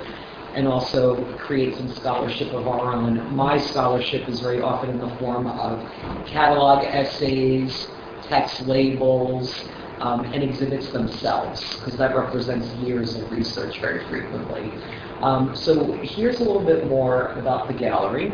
[0.55, 3.35] and also create some scholarship of our own.
[3.35, 5.81] My scholarship is very often in the form of
[6.27, 7.89] catalog essays,
[8.23, 9.65] text labels,
[10.01, 14.73] um, and exhibits themselves, because that represents years of research very frequently.
[15.21, 18.33] Um, so here's a little bit more about the gallery.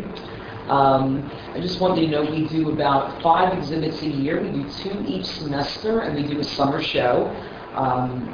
[0.69, 4.41] Um, I just wanted you to know we do about five exhibits a year.
[4.41, 7.35] We do two each semester, and we do a summer show.
[7.75, 8.33] Um,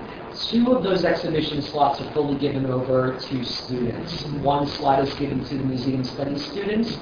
[0.50, 4.22] Two of those exhibition slots are fully given over to students.
[4.42, 6.98] One slot is given to the museum studies students,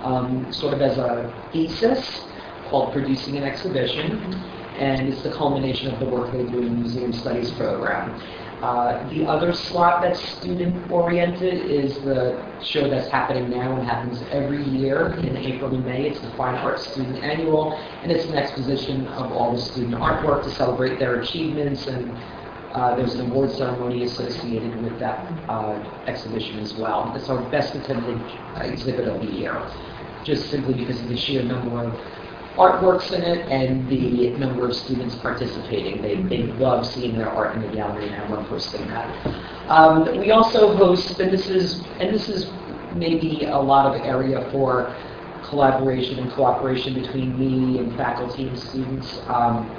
[0.00, 2.24] um, sort of as a thesis
[2.68, 4.34] called Producing an Exhibition,
[4.78, 8.20] and it's the culmination of the work they do in the museum studies program.
[8.62, 14.62] Uh, the other slot that's student-oriented is the show that's happening now and happens every
[14.62, 16.06] year in April and May.
[16.06, 17.72] It's the Fine Arts Student Annual,
[18.02, 22.16] and it's an exposition of all the student artwork to celebrate their achievements and
[22.74, 25.74] uh, there's an award ceremony associated with that uh,
[26.06, 27.12] exhibition as well.
[27.14, 28.18] It's our best attended
[28.56, 29.60] uh, exhibit of the year,
[30.24, 32.00] just simply because of the sheer number of
[32.56, 36.02] artworks in it and the number of students participating.
[36.02, 39.70] They, they love seeing their art in the gallery and everyone posting that.
[39.70, 42.50] Um, we also host, and this is, and this is
[42.94, 44.94] maybe a lot of area for
[45.44, 49.70] collaboration and cooperation between me and faculty and students um,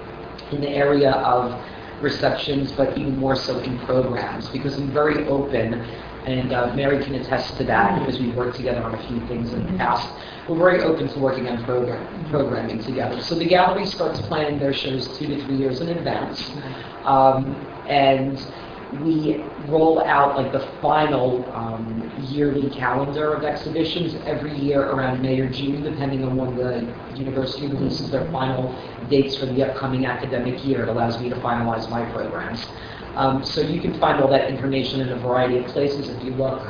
[0.52, 1.60] in the area of
[2.02, 5.88] receptions, but even more so in programs, because I'm very open,
[6.26, 9.54] and uh, Mary can attest to that, because we've worked together on a few things
[9.54, 10.08] in the past.
[10.48, 13.22] We're very open to working on program, programming together.
[13.22, 16.52] So the gallery starts planning their shows two to three years in advance,
[17.06, 17.56] um,
[17.88, 18.46] and
[19.04, 25.40] we roll out like the final um, yearly calendar of exhibitions every year around May
[25.40, 28.76] or June, depending on when the university releases their final
[29.10, 30.84] dates for the upcoming academic year.
[30.84, 32.64] It allows me to finalize my programs.
[33.16, 36.32] Um, so you can find all that information in a variety of places if you
[36.32, 36.62] look.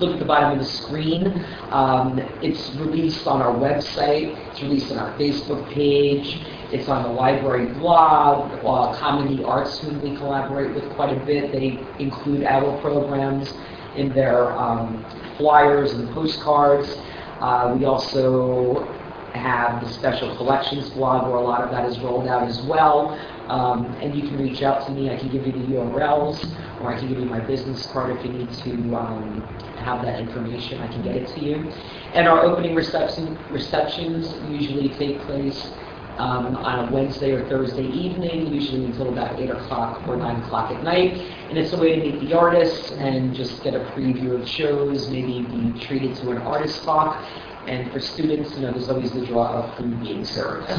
[0.00, 1.44] Look at the bottom of the screen.
[1.70, 4.36] Um, it's released on our website.
[4.50, 6.40] It's released on our Facebook page.
[6.72, 8.50] It's on the library blog.
[8.64, 13.54] Uh, Comedy Arts, whom we collaborate with quite a bit, they include our programs
[13.94, 15.04] in their um,
[15.36, 16.96] flyers and postcards.
[17.40, 18.88] Uh, we also
[19.34, 23.18] have the special collections blog where a lot of that is rolled out as well.
[23.48, 25.10] Um, and you can reach out to me.
[25.10, 28.24] I can give you the URLs, or I can give you my business card if
[28.24, 29.40] you need to um,
[29.78, 30.80] have that information.
[30.80, 31.70] I can get it to you.
[32.14, 35.72] And our opening reception, receptions usually take place
[36.18, 40.70] um, on a Wednesday or Thursday evening, usually until about 8 o'clock or 9 o'clock
[40.70, 41.14] at night.
[41.48, 45.08] And it's a way to meet the artists and just get a preview of shows,
[45.10, 47.22] maybe be treated to an artist talk.
[47.66, 50.68] And for students, you know, there's always the draw of food being served.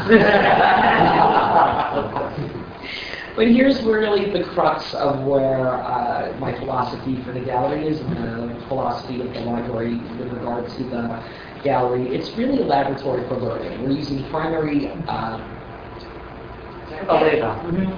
[3.36, 8.18] but here's really the crux of where uh, my philosophy for the gallery is and
[8.18, 11.24] the philosophy of the library with regard to the
[11.64, 12.14] gallery.
[12.14, 13.82] It's really a laboratory for learning.
[13.82, 15.40] We're using primary uh,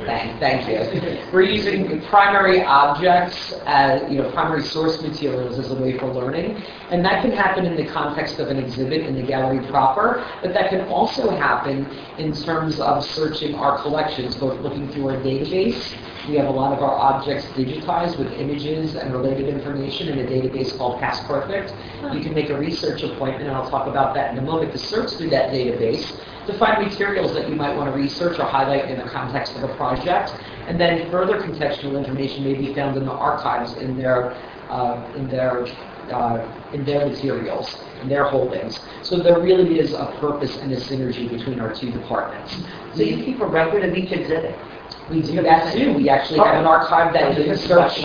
[0.06, 1.32] Thank, thank you.
[1.32, 6.62] We're using primary objects as, you know, primary source materials as a way for learning.
[6.90, 10.54] And that can happen in the context of an exhibit in the gallery proper, but
[10.54, 11.86] that can also happen
[12.18, 15.96] in terms of searching our collections, both looking through our database.
[16.28, 20.24] We have a lot of our objects digitized with images and related information in a
[20.24, 21.72] database called Past Perfect.
[22.14, 24.80] You can make a research appointment, and I'll talk about that in a moment, to
[24.80, 28.90] search through that database to find materials that you might want to research or highlight
[28.90, 30.34] in the context of a project.
[30.68, 34.32] And then further contextual information may be found in the archives in their,
[34.70, 35.68] uh, in their,
[36.12, 38.80] uh, in their materials, in their holdings.
[39.04, 42.64] So there really is a purpose and a synergy between our two departments.
[42.96, 44.56] So you keep a record of each exhibit?
[45.10, 45.94] We do that too.
[45.94, 47.98] We actually have an archive that can search.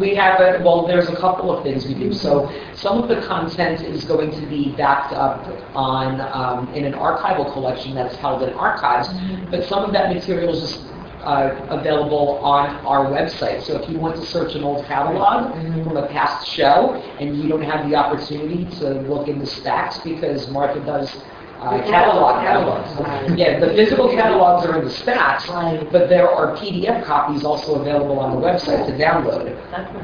[0.00, 2.12] We have a, well, there's a couple of things we do.
[2.12, 6.94] So some of the content is going to be backed up on, um, in an
[6.94, 9.08] archival collection that's held in archives,
[9.50, 13.62] but some of that material is just uh, available on our website.
[13.62, 15.52] So if you want to search an old catalog
[15.84, 19.98] from a past show and you don't have the opportunity to look in the stacks
[19.98, 21.22] because Martha does
[21.62, 23.38] uh, catalog catalogs.
[23.38, 28.18] Yeah, the physical catalogs are in the stacks, but there are PDF copies also available
[28.18, 29.56] on the website to download.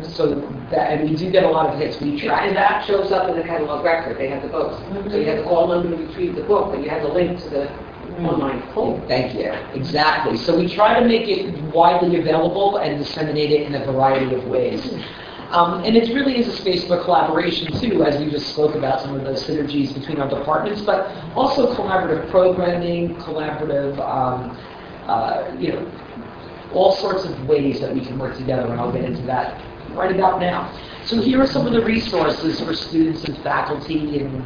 [0.04, 0.34] So
[0.70, 2.00] that, and we do get a lot of hits.
[2.00, 4.76] We track And that shows up in the catalog record, they have the books.
[5.10, 7.40] So you have to call them to retrieve the book, but you have the link
[7.42, 7.70] to the
[8.24, 8.62] online.
[8.74, 9.50] Oh, Thank you.
[9.74, 10.36] Exactly.
[10.36, 14.44] So we try to make it widely available and disseminate it in a variety of
[14.46, 14.84] ways.
[15.50, 19.00] Um, and it really is a space for collaboration too, as we just spoke about
[19.00, 24.56] some of those synergies between our departments, but also collaborative programming, collaborative, um,
[25.06, 25.90] uh, you know,
[26.74, 30.14] all sorts of ways that we can work together, and I'll get into that right
[30.14, 30.70] about now.
[31.06, 34.44] So here are some of the resources for students and faculty and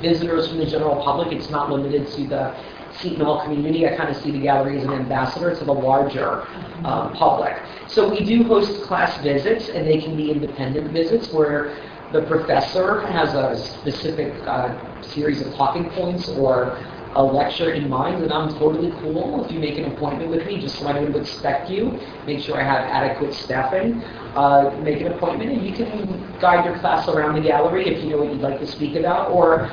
[0.00, 1.32] visitors from the general public.
[1.32, 2.54] It's not limited to the
[2.98, 3.86] Seton Hall community.
[3.86, 6.46] I kind of see the gallery as an ambassador to the larger
[6.84, 7.54] um, public.
[7.86, 11.76] So we do host class visits, and they can be independent visits where
[12.12, 16.78] the professor has a specific uh, series of talking points or
[17.16, 20.60] a lecture in mind, and I'm totally cool if you make an appointment with me,
[20.60, 24.02] just so I know to expect you, make sure I have adequate staffing,
[24.34, 28.10] uh, make an appointment, and you can guide your class around the gallery if you
[28.10, 29.70] know what you'd like to speak about, or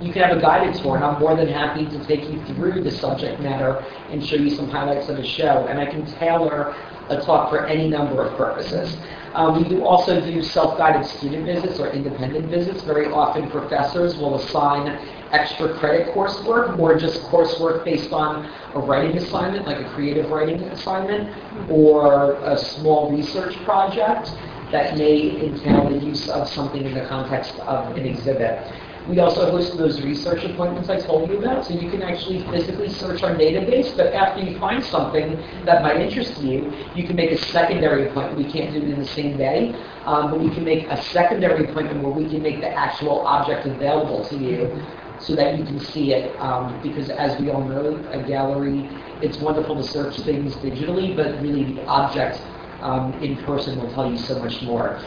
[0.00, 2.82] you can have a guided tour, and I'm more than happy to take you through
[2.82, 6.74] the subject matter and show you some highlights of the show, and I can tailor
[7.08, 8.96] a talk for any number of purposes.
[9.34, 12.82] Uh, we do also do self-guided student visits or independent visits.
[12.82, 14.88] Very often professors will assign
[15.32, 20.60] extra credit coursework or just coursework based on a writing assignment, like a creative writing
[20.64, 21.34] assignment,
[21.70, 24.30] or a small research project
[24.70, 28.70] that may entail the use of something in the context of an exhibit.
[29.08, 32.88] We also host those research appointments I told you about, so you can actually physically
[32.88, 37.32] search our database, but after you find something that might interest you, you can make
[37.32, 38.38] a secondary appointment.
[38.38, 39.74] We can't do it in the same day,
[40.04, 43.66] um, but we can make a secondary appointment where we can make the actual object
[43.66, 44.86] available to you
[45.18, 48.88] so that you can see it, um, because as we all know, a gallery,
[49.20, 52.40] it's wonderful to search things digitally, but really the object
[52.82, 55.00] um, in person will tell you so much more.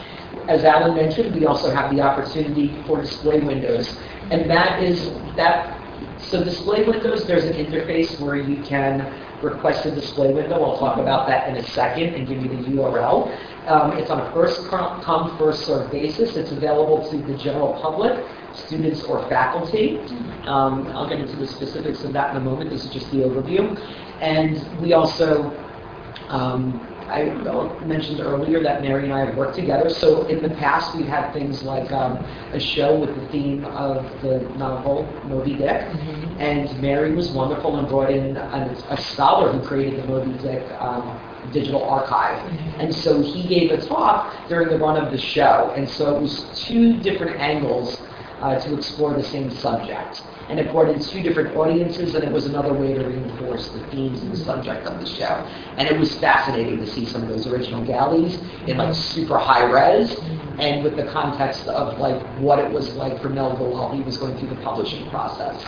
[0.48, 3.98] As Alan mentioned, we also have the opportunity for display windows,
[4.30, 5.72] and that is that
[6.18, 9.12] So display windows, there's an interface where you can
[9.42, 10.62] request a display window.
[10.62, 13.30] I'll talk about that in a second and give you the URL.
[13.66, 16.36] Um, it's on a first come, first served basis.
[16.36, 18.24] It's available to the general public,
[18.54, 19.98] students or faculty.
[20.46, 22.70] Um, I'll get into the specifics of that in a moment.
[22.70, 23.78] This is just the overview.
[24.20, 25.50] And we also
[26.28, 27.24] um, I
[27.84, 29.88] mentioned earlier that Mary and I have worked together.
[29.88, 32.16] So in the past, we've had things like um,
[32.52, 36.40] a show with the theme of the novel Moby Dick, mm-hmm.
[36.40, 40.70] and Mary was wonderful and brought in a, a scholar who created the Moby Dick
[40.80, 41.18] um,
[41.52, 42.38] digital archive.
[42.38, 42.80] Mm-hmm.
[42.80, 46.20] And so he gave a talk during the run of the show, and so it
[46.20, 48.00] was two different angles
[48.40, 52.30] uh, to explore the same subject and it brought in two different audiences, and it
[52.30, 55.44] was another way to reinforce the themes and the subject of the show.
[55.76, 59.64] And it was fascinating to see some of those original galleys in like super high
[59.64, 60.16] res,
[60.58, 64.16] and with the context of like what it was like for Melville while he was
[64.18, 65.64] going through the publishing process.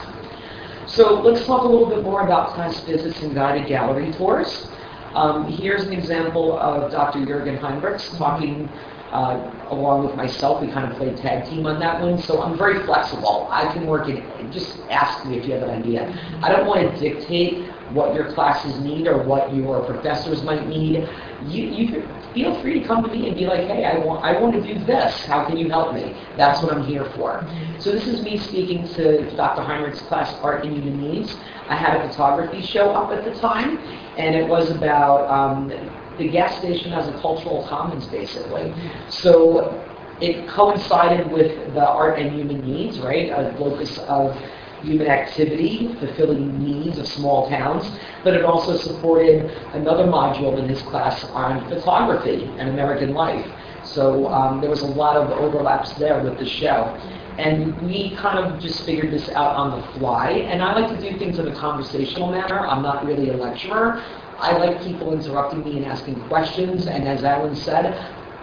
[0.86, 4.68] So let's talk a little bit more about class visits and guided gallery tours.
[5.14, 7.20] Um, here's an example of Dr.
[7.20, 8.68] Jürgen Heinrichs talking
[9.12, 10.60] uh, along with myself.
[10.60, 12.18] We kind of played tag team on that one.
[12.18, 13.48] So I'm very flexible.
[13.50, 16.12] I can work in, just ask me if you have an idea.
[16.42, 21.08] I don't want to dictate what your classes need or what your professors might need.
[21.40, 24.38] You, you feel free to come to me and be like, hey, I want, I
[24.38, 25.24] want to do this.
[25.24, 26.20] How can you help me?
[26.36, 27.48] That's what I'm here for.
[27.78, 29.62] So this is me speaking to Dr.
[29.62, 31.40] Heinrich's class, Art and Human Needs.
[31.68, 33.78] I had a photography show up at the time,
[34.16, 35.70] and it was about um,
[36.18, 38.74] the gas station as a cultural commons, basically.
[39.08, 39.84] So
[40.20, 43.30] it coincided with the art and human needs, right?
[43.30, 44.36] A locus of
[44.82, 50.82] human activity, fulfilling needs of small towns, but it also supported another module in his
[50.82, 53.46] class on photography and American life.
[53.84, 56.96] So um, there was a lot of overlaps there with the show.
[57.38, 60.30] And we kind of just figured this out on the fly.
[60.30, 62.66] And I like to do things in a conversational manner.
[62.66, 64.02] I'm not really a lecturer.
[64.38, 67.86] I like people interrupting me and asking questions, and as Alan said,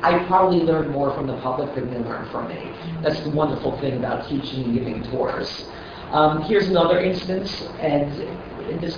[0.03, 2.71] I probably learn more from the public than they learn from me.
[3.01, 5.65] That's the wonderful thing about teaching and giving tours.
[6.11, 8.11] Um, here's another instance, and
[8.81, 8.97] this,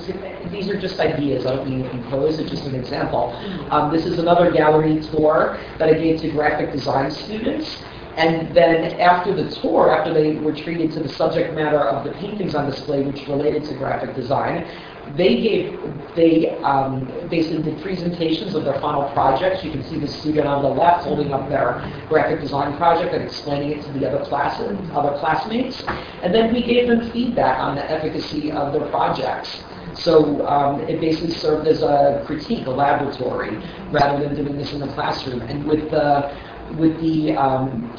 [0.51, 1.45] these are just ideas.
[1.45, 2.39] I don't mean to impose.
[2.39, 3.31] It's just an example.
[3.69, 7.83] Um, this is another gallery tour that I gave to graphic design students.
[8.17, 12.11] And then after the tour, after they were treated to the subject matter of the
[12.13, 14.67] paintings on display, which related to graphic design,
[15.15, 15.79] they gave,
[16.15, 19.63] they um, basically did presentations of their final projects.
[19.63, 21.79] You can see the student on the left holding up their
[22.09, 25.83] graphic design project and explaining it to the other classes, other classmates.
[26.23, 29.63] And then we gave them feedback on the efficacy of their projects.
[29.93, 33.57] So um, it basically served as a critique, a laboratory,
[33.91, 35.41] rather than doing this in the classroom.
[35.41, 36.35] And with the
[36.77, 37.95] with the um,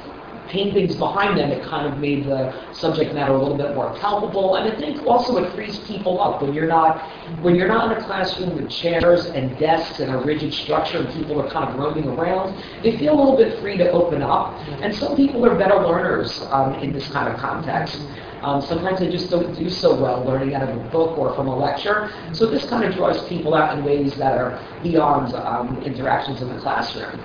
[0.48, 4.56] paintings behind them, it kind of made the subject matter a little bit more palpable.
[4.56, 7.08] And I think also it frees people up when you're not
[7.42, 11.08] when you're not in a classroom with chairs and desks and a rigid structure and
[11.12, 12.62] people are kind of roaming around.
[12.82, 14.54] They feel a little bit free to open up.
[14.82, 18.00] And some people are better learners um, in this kind of context.
[18.42, 21.48] Um, sometimes they just don't do so well learning out of a book or from
[21.48, 22.10] a lecture.
[22.32, 26.48] So this kind of draws people out in ways that are beyond um, interactions in
[26.48, 27.20] the classroom.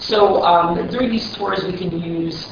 [0.00, 2.50] So um, during these tours, we can use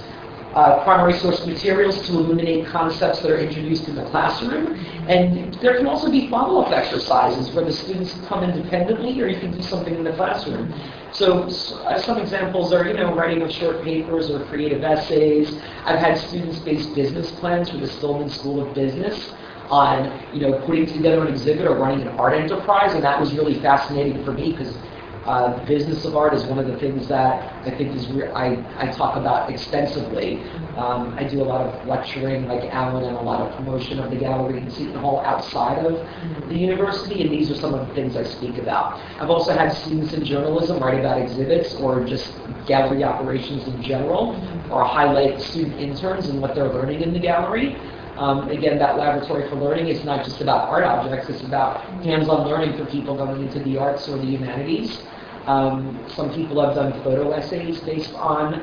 [0.54, 4.74] uh, primary source materials to illuminate concepts that are introduced in the classroom.
[5.08, 9.52] And there can also be follow-up exercises where the students come independently or you can
[9.52, 10.72] do something in the classroom.
[11.12, 15.54] So uh, some examples are, you know, writing of short papers or creative essays.
[15.84, 19.32] I've had students base business plans for the Stillman School of Business
[19.70, 23.34] on, you know, putting together an exhibit or running an art enterprise, and that was
[23.34, 24.74] really fascinating for me because
[25.28, 28.64] uh, business of art is one of the things that I think is re- I,
[28.78, 30.42] I talk about extensively.
[30.76, 34.10] Um, I do a lot of lecturing, like Alan, and a lot of promotion of
[34.10, 35.94] the gallery in Seton Hall outside of
[36.48, 38.98] the university, and these are some of the things I speak about.
[39.20, 42.32] I've also had students in journalism write about exhibits or just
[42.66, 44.34] gallery operations in general,
[44.70, 47.76] or highlight student interns and what they're learning in the gallery.
[48.16, 52.48] Um, again, that laboratory for learning is not just about art objects, it's about hands-on
[52.48, 55.02] learning for people going into the arts or the humanities.
[55.48, 58.62] Um, some people have done photo essays based on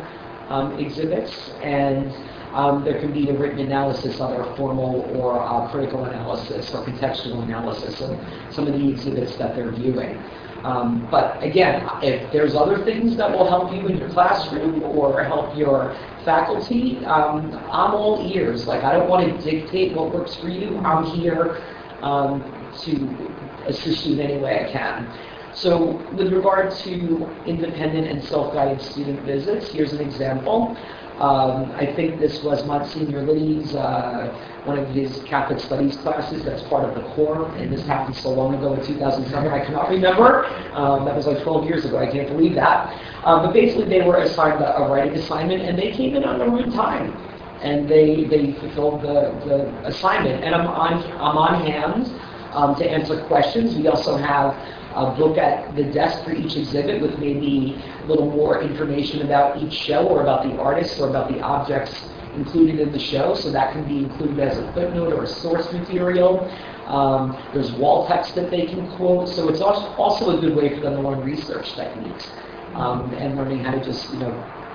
[0.50, 2.14] um, exhibits, and
[2.54, 7.42] um, there can be a written analysis, either formal or uh, critical analysis or contextual
[7.44, 8.20] analysis of
[8.52, 10.22] some of the exhibits that they're viewing.
[10.64, 15.24] Um, but again, if there's other things that will help you in your classroom or
[15.24, 18.68] help your faculty, um, I'm all ears.
[18.68, 20.78] Like I don't want to dictate what works for you.
[20.78, 21.64] I'm here
[22.02, 22.42] um,
[22.84, 25.35] to assist you in any way I can.
[25.56, 30.76] So with regard to independent and self-guided student visits, here's an example.
[31.20, 36.62] Um, I think this was Monsignor Liddy's, uh, one of his Catholic studies classes that's
[36.64, 40.46] part of the core, and this happened so long ago in 2007, I cannot remember.
[40.74, 42.92] Um, that was like 12 years ago, I can't believe that.
[43.24, 46.38] Um, but basically, they were assigned a, a writing assignment, and they came in on
[46.38, 47.16] their own time.
[47.62, 50.44] And they, they fulfilled the, the assignment.
[50.44, 52.12] And I'm on, I'm on hand
[52.52, 53.74] um, to answer questions.
[53.76, 54.54] We also have
[54.96, 59.62] a book at the desk for each exhibit with maybe a little more information about
[59.62, 63.36] each show or about the artists or about the objects included in the show.
[63.36, 66.50] So that can be included as a footnote or a source material.
[66.86, 69.28] Um, there's wall text that they can quote.
[69.30, 72.32] So it's also, also a good way for them to learn research techniques
[72.74, 74.32] um, and learning how to just, you know,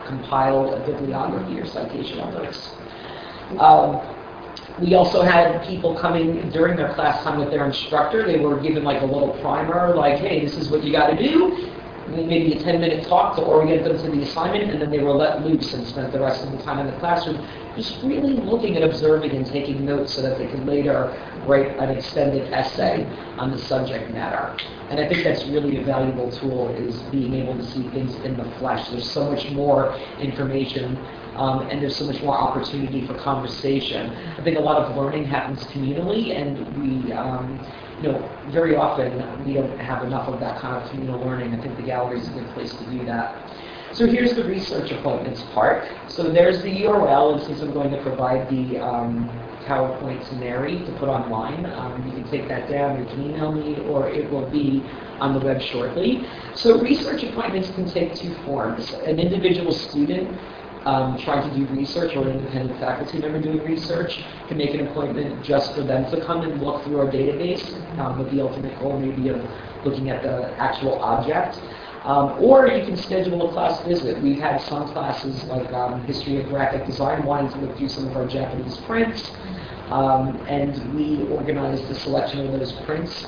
[0.06, 2.70] compile a bibliography or citation on those.
[3.58, 4.19] Um,
[4.80, 8.26] we also had people coming during their class time with their instructor.
[8.26, 11.16] They were given like a little primer, like, hey, this is what you got to
[11.16, 11.70] do.
[12.08, 15.44] Maybe a 10-minute talk to orient them to the assignment, and then they were let
[15.44, 17.46] loose and spent the rest of the time in the classroom
[17.76, 21.14] just really looking at observing and taking notes so that they could later
[21.46, 23.04] write an extended essay
[23.38, 24.56] on the subject matter.
[24.88, 28.36] And I think that's really a valuable tool is being able to see things in
[28.36, 28.88] the flesh.
[28.88, 30.96] There's so much more information
[31.40, 34.10] um, and there's so much more opportunity for conversation.
[34.38, 37.58] I think a lot of learning happens communally, and we, um,
[38.02, 41.54] you know, very often we don't have enough of that kind of communal learning.
[41.54, 43.50] I think the gallery is a good place to do that.
[43.94, 45.88] So here's the research appointments part.
[46.08, 49.28] So there's the URL, and since I'm going to provide the um,
[49.64, 53.50] PowerPoint to Mary to put online, um, you can take that down, you can email
[53.50, 54.84] me, or it will be
[55.20, 56.26] on the web shortly.
[56.54, 58.92] So research appointments can take two forms.
[58.92, 60.38] An individual student
[60.84, 64.86] um, trying to do research or an independent faculty member doing research can make an
[64.86, 67.62] appointment just for them to come and look through our database
[67.98, 69.42] um, with the ultimate goal maybe of
[69.84, 71.60] looking at the actual object.
[72.04, 74.22] Um, or you can schedule a class visit.
[74.22, 78.08] We've had some classes like um, History of Graphic Design wanting to look through some
[78.08, 79.30] of our Japanese prints.
[79.90, 83.26] Um, and we organized a selection of those prints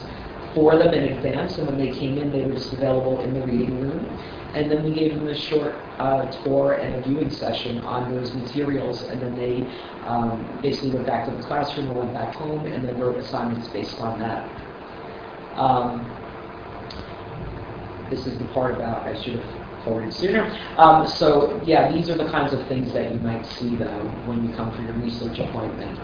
[0.55, 1.59] for them in advance.
[1.59, 4.19] And when they came in, they were just available in the reading room.
[4.55, 8.35] And then we gave them a short uh, tour and a viewing session on those
[8.35, 9.03] materials.
[9.05, 9.73] And then they
[10.07, 13.69] um, basically went back to the classroom or went back home and then wrote assignments
[13.69, 14.49] based on that.
[15.57, 16.11] Um,
[18.11, 20.57] this is the part about, I should have forwarded sooner.
[20.77, 24.45] Um, so yeah, these are the kinds of things that you might see though when
[24.47, 25.99] you come for your research appointment.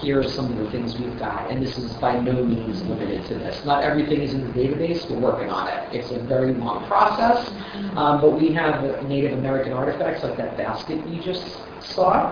[0.00, 3.24] Here are some of the things we've got, and this is by no means limited
[3.26, 3.64] to this.
[3.64, 5.94] Not everything is in the database, we're working on it.
[5.94, 7.48] It's a very long process,
[7.96, 12.30] um, but we have Native American artifacts like that basket you just saw.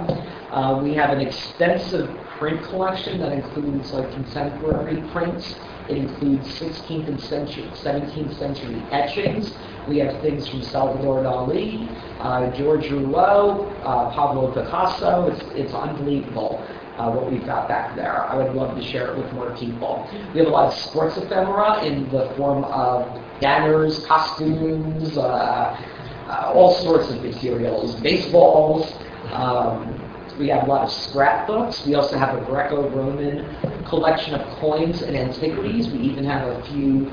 [0.51, 2.09] Uh, we have an extensive
[2.39, 5.55] print collection that includes like contemporary prints.
[5.89, 9.55] It includes 16th and century, 17th century etchings.
[9.89, 11.89] We have things from Salvador Dali,
[12.21, 15.31] uh, George Rouault, uh, Pablo Picasso.
[15.31, 16.65] It's, it's unbelievable
[17.01, 18.25] uh, what we've got back there.
[18.27, 20.07] I would love to share it with more people.
[20.35, 23.07] We have a lot of sports ephemera in the form of
[23.41, 28.93] banners, costumes, uh, uh, all sorts of materials, baseballs.
[29.33, 29.97] Um,
[30.39, 31.87] we have a lot of scrapbooks.
[31.87, 35.89] We also have a Greco-Roman collection of coins and antiquities.
[35.89, 37.11] We even have a few,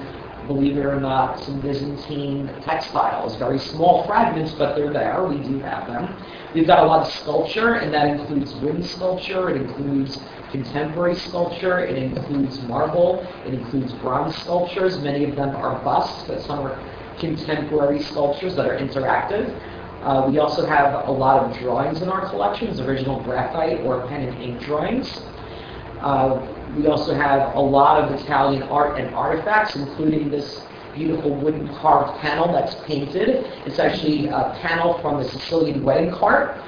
[0.47, 3.35] believe it or not, some Byzantine textiles.
[3.37, 5.25] Very small fragments, but they're there.
[5.25, 6.13] We do have them.
[6.53, 9.49] We've got a lot of sculpture, and that includes wooden sculpture.
[9.49, 10.19] It includes
[10.51, 11.79] contemporary sculpture.
[11.79, 13.27] It includes marble.
[13.45, 14.97] It includes bronze sculptures.
[14.99, 16.79] Many of them are busts, but some are
[17.19, 19.53] contemporary sculptures that are interactive.
[20.03, 24.21] Uh, we also have a lot of drawings in our collections, original graphite or pen
[24.29, 25.21] and ink drawings.
[25.99, 26.39] Uh,
[26.77, 30.61] we also have a lot of Italian art and artifacts, including this
[30.97, 33.45] beautiful wooden carved panel that's painted.
[33.65, 36.61] It's actually a panel from the Sicilian wedding cart.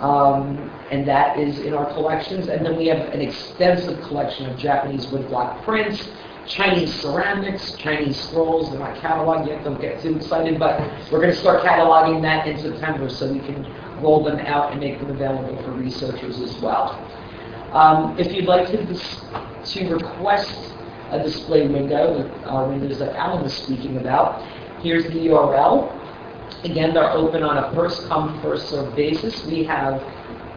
[0.00, 2.48] Um, and that is in our collections.
[2.48, 6.08] And then we have an extensive collection of Japanese woodblock prints,
[6.46, 9.64] Chinese ceramics, Chinese scrolls in my catalog yet.
[9.64, 10.78] Don't get too excited, but
[11.10, 13.64] we're going to start cataloging that in September so we can
[14.02, 17.00] roll them out and make them available for researchers as well.
[17.72, 18.94] Um, if you'd like to,
[19.64, 20.73] to request
[21.14, 24.42] a display window, the uh, windows that Alan was speaking about,
[24.82, 26.00] here's the URL.
[26.64, 29.44] Again, they're open on a first come, first served basis.
[29.46, 30.02] We have,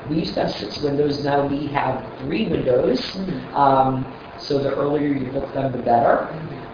[0.09, 3.15] we used to have six windows, now we have three windows.
[3.53, 4.05] Um,
[4.39, 6.27] so the earlier you book them, the better.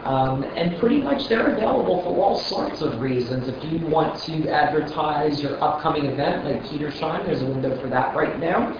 [0.03, 3.47] Um, and pretty much they're available for all sorts of reasons.
[3.47, 8.13] If you want to advertise your upcoming event, like Petersheim, there's a window for that
[8.13, 8.77] right now.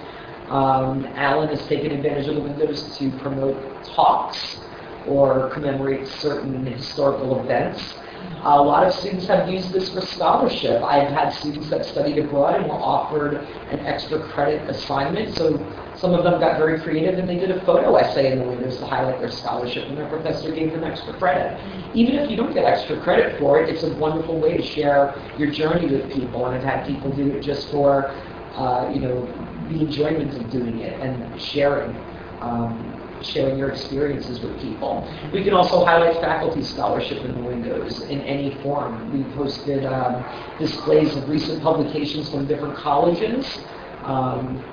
[0.50, 4.60] Um, Alan has taken advantage of the windows to promote talks
[5.08, 7.96] or commemorate certain historical events.
[8.44, 10.82] A lot of students have used this for scholarship.
[10.84, 15.36] I've had students that studied abroad and were offered an extra credit assignment.
[15.36, 15.58] So
[15.96, 18.78] some of them got very creative and they did a photo essay in the windows
[18.80, 21.58] to highlight their scholarship and their professor gave them extra credit.
[21.96, 25.16] Even if you don't get extra credit for it, it's a wonderful way to share
[25.38, 26.46] your journey with people.
[26.46, 28.08] And I've had people do it just for,
[28.56, 29.26] uh, you know,
[29.70, 31.96] the enjoyment of doing it and sharing.
[32.42, 35.08] Um, sharing your experiences with people.
[35.32, 39.12] We can also highlight faculty scholarship in the windows in any form.
[39.12, 40.24] We've posted um,
[40.60, 43.60] displays of recent publications from different colleges.
[44.04, 44.64] Um,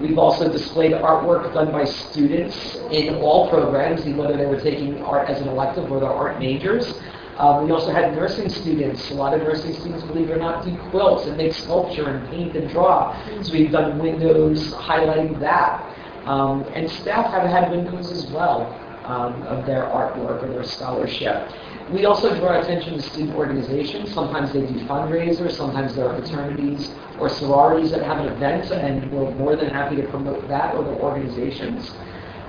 [0.00, 5.30] We've also displayed artwork done by students in all programs, whether they were taking art
[5.30, 7.00] as an elective or their art majors.
[7.38, 9.10] Um, we also had nursing students.
[9.10, 12.28] A lot of nursing students, believe it or not, do quilts and make sculpture and
[12.28, 13.16] paint and draw.
[13.42, 15.82] So we've done windows highlighting that.
[16.26, 18.72] Um, and staff have had windows as well
[19.04, 21.50] um, of their artwork or their scholarship.
[21.90, 24.12] We also draw attention to student organizations.
[24.14, 29.12] Sometimes they do fundraisers, sometimes there are fraternities or sororities that have an event, and
[29.12, 31.92] we're more than happy to promote that or the organizations.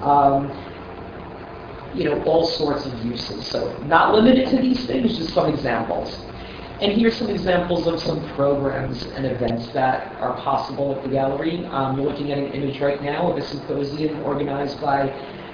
[0.02, 0.50] Um,
[1.94, 3.48] you know, all sorts of uses.
[3.48, 6.18] So not limited to these things, just some examples.
[6.82, 11.66] And here's some examples of some programs and events that are possible at the gallery.
[11.68, 15.08] Um, you're looking at an image right now of a symposium organized by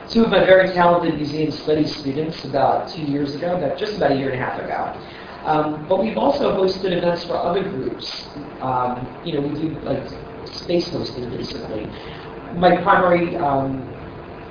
[0.09, 4.13] two of my very talented museum studies students about two years ago, about just about
[4.13, 4.99] a year and a half ago.
[5.45, 8.27] Um, but we've also hosted events for other groups.
[8.59, 10.03] Um, you know, we do like
[10.47, 11.85] space hosting basically.
[12.55, 13.87] My primary um,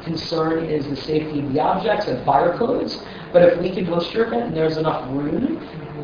[0.05, 3.03] concern is the safety of the objects and fire codes.
[3.33, 5.61] But if we can host your event and there's enough room,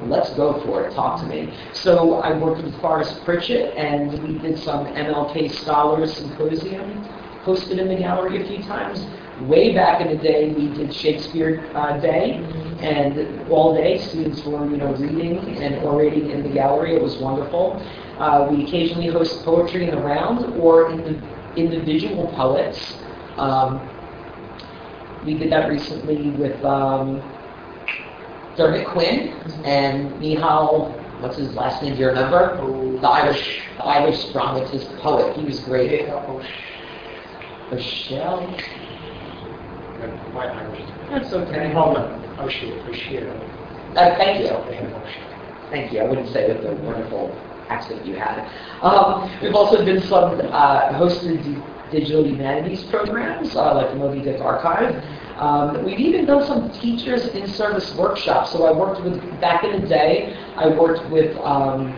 [0.09, 0.95] let's go for it.
[0.95, 1.53] Talk to me.
[1.73, 7.05] So I worked with Forrest Pritchett, and we did some MLK Scholars Symposium,
[7.45, 9.07] hosted in the gallery a few times.
[9.43, 12.43] Way back in the day, we did Shakespeare uh, Day,
[12.81, 16.95] and all day students were, you know, reading and orating in the gallery.
[16.97, 17.83] It was wonderful.
[18.19, 22.97] Uh, we occasionally host poetry in the round or in the individual poets.
[23.37, 23.87] Um,
[25.27, 27.21] we did that recently with um,
[28.57, 29.29] Dermot Quinn
[29.65, 30.91] and Nihal,
[31.21, 32.57] what's his last name, do you remember?
[33.01, 35.37] The Irish, the Irish dramatist poet.
[35.37, 35.91] He was great.
[37.71, 38.57] Michelle?
[41.11, 41.73] That's okay.
[43.97, 44.49] Uh, thank you.
[45.71, 46.01] Thank you.
[46.01, 47.35] I wouldn't say with the wonderful
[47.69, 48.49] accent you had.
[48.83, 51.43] Um, we've also been some uh, hosted
[51.91, 55.03] digital humanities programs, uh, like the Moby Dick Archive.
[55.39, 58.53] Um, we've even done some teachers in service workshops.
[58.53, 61.95] So I worked with, back in the day, I worked with um,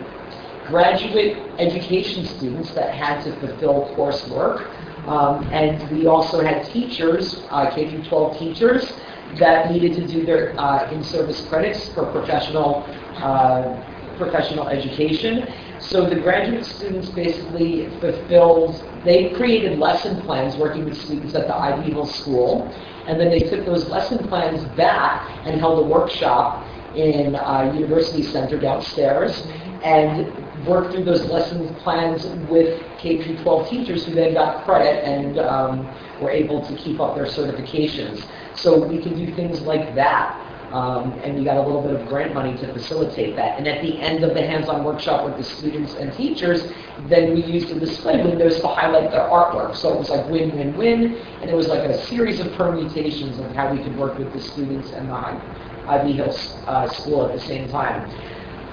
[0.67, 4.67] graduate education students that had to fulfill coursework.
[5.07, 8.93] Um, and we also had teachers, uh, K through 12 teachers,
[9.39, 12.83] that needed to do their uh, in-service credits for professional
[13.17, 13.85] uh,
[14.17, 15.47] professional education.
[15.79, 21.55] So the graduate students basically fulfilled, they created lesson plans working with students at the
[21.55, 22.73] Ivy Hill School,
[23.07, 26.65] and then they took those lesson plans back and held a workshop
[26.95, 29.47] in uh, University Center downstairs
[29.83, 30.33] and
[30.67, 35.87] worked through those lesson plans with K-12 teachers who then got credit and um,
[36.21, 38.27] were able to keep up their certifications.
[38.55, 40.48] So we can do things like that.
[40.71, 43.57] Um, and we got a little bit of grant money to facilitate that.
[43.57, 46.71] And at the end of the hands-on workshop with the students and teachers,
[47.07, 49.75] then we used the display windows to highlight their artwork.
[49.75, 53.39] So it was like win, win, win, and it was like a series of permutations
[53.39, 55.41] of how we could work with the students and the
[55.87, 56.35] Ivy Hill
[56.67, 58.07] uh, School at the same time.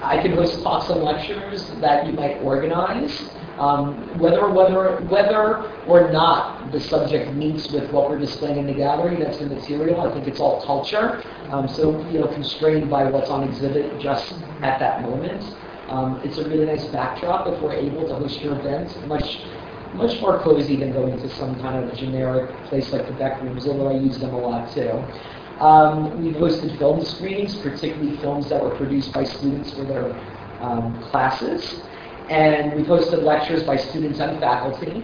[0.03, 3.27] I can host talks and lectures that you might organize.
[3.57, 8.73] Um, whether, whether, whether or not the subject meets with what we're displaying in the
[8.73, 10.01] gallery, that's the material.
[10.01, 11.23] I think it's all culture.
[11.49, 15.43] Um, so, you know, constrained by what's on exhibit just at that moment.
[15.89, 19.07] Um, it's a really nice backdrop if we're able to host your event.
[19.07, 19.41] Much,
[19.93, 23.65] much more cozy than going to some kind of generic place like the Beck Rooms,
[23.65, 24.91] although I use them a lot too.
[25.63, 30.13] Um, we've hosted film screenings, particularly films that were produced by students for their
[30.59, 31.81] um, classes.
[32.29, 35.03] And we've hosted lectures by students and faculty.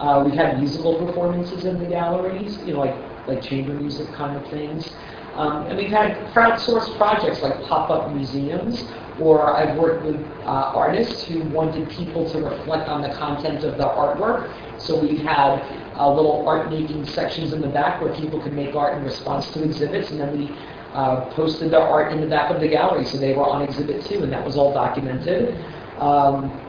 [0.00, 2.96] Uh, we've had musical performances in the galleries, you know, like,
[3.28, 4.92] like chamber music kind of things.
[5.34, 8.84] Um, and we've had crowdsourced projects like pop-up museums,
[9.20, 13.78] or I've worked with uh, artists who wanted people to reflect on the content of
[13.78, 14.52] their artwork.
[14.78, 15.60] So we've had
[15.96, 19.50] uh, little art making sections in the back where people could make art in response
[19.52, 20.56] to exhibits, and then we
[20.92, 24.04] uh, posted their art in the back of the gallery, so they were on exhibit
[24.04, 25.54] too, and that was all documented.
[25.98, 26.60] Um,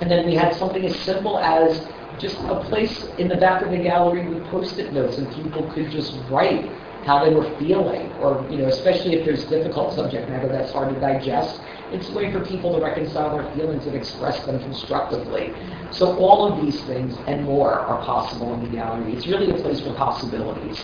[0.00, 1.86] and then we had something as simple as
[2.18, 5.90] just a place in the back of the gallery with post-it notes and people could
[5.90, 6.70] just write
[7.04, 10.94] how they were feeling, or, you know, especially if there's difficult subject matter that's hard
[10.94, 11.60] to digest,
[11.92, 15.52] it's a way for people to reconcile their feelings and express them constructively.
[15.90, 19.12] So all of these things and more are possible in the gallery.
[19.12, 20.82] It's really a place for possibilities.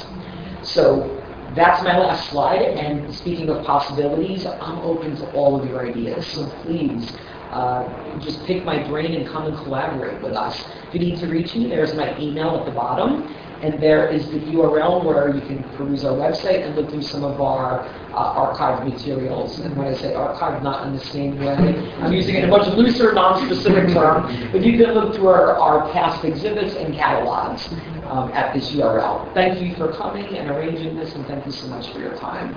[0.62, 1.16] So
[1.56, 6.26] that's my last slide, and speaking of possibilities, I'm open to all of your ideas,
[6.26, 7.10] so please,
[7.50, 10.64] uh, just pick my brain and come and collaborate with us.
[10.88, 14.26] If you need to reach me, there's my email at the bottom, and there is
[14.30, 17.80] the URL where you can peruse our website and look through some of our
[18.14, 19.58] uh, archived materials.
[19.60, 21.54] And when I say archived, not in the same way,
[21.98, 25.58] I'm using it in a much looser, non-specific term, but you can look through our,
[25.58, 27.68] our past exhibits and catalogs
[28.04, 29.32] um, at this URL.
[29.34, 32.54] Thank you for coming and arranging this, and thank you so much for your time.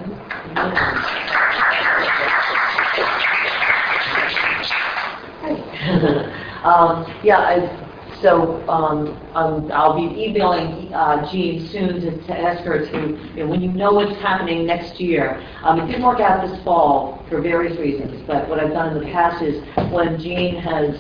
[6.64, 7.80] Um, Yeah, I-
[8.22, 12.98] so um, um, I'll be emailing uh, Jean soon to to ask her to,
[13.36, 15.44] you know, when you know what's happening next year.
[15.66, 19.04] Um, It didn't work out this fall for various reasons, but what I've done in
[19.04, 19.62] the past is
[19.92, 20.96] when Jean has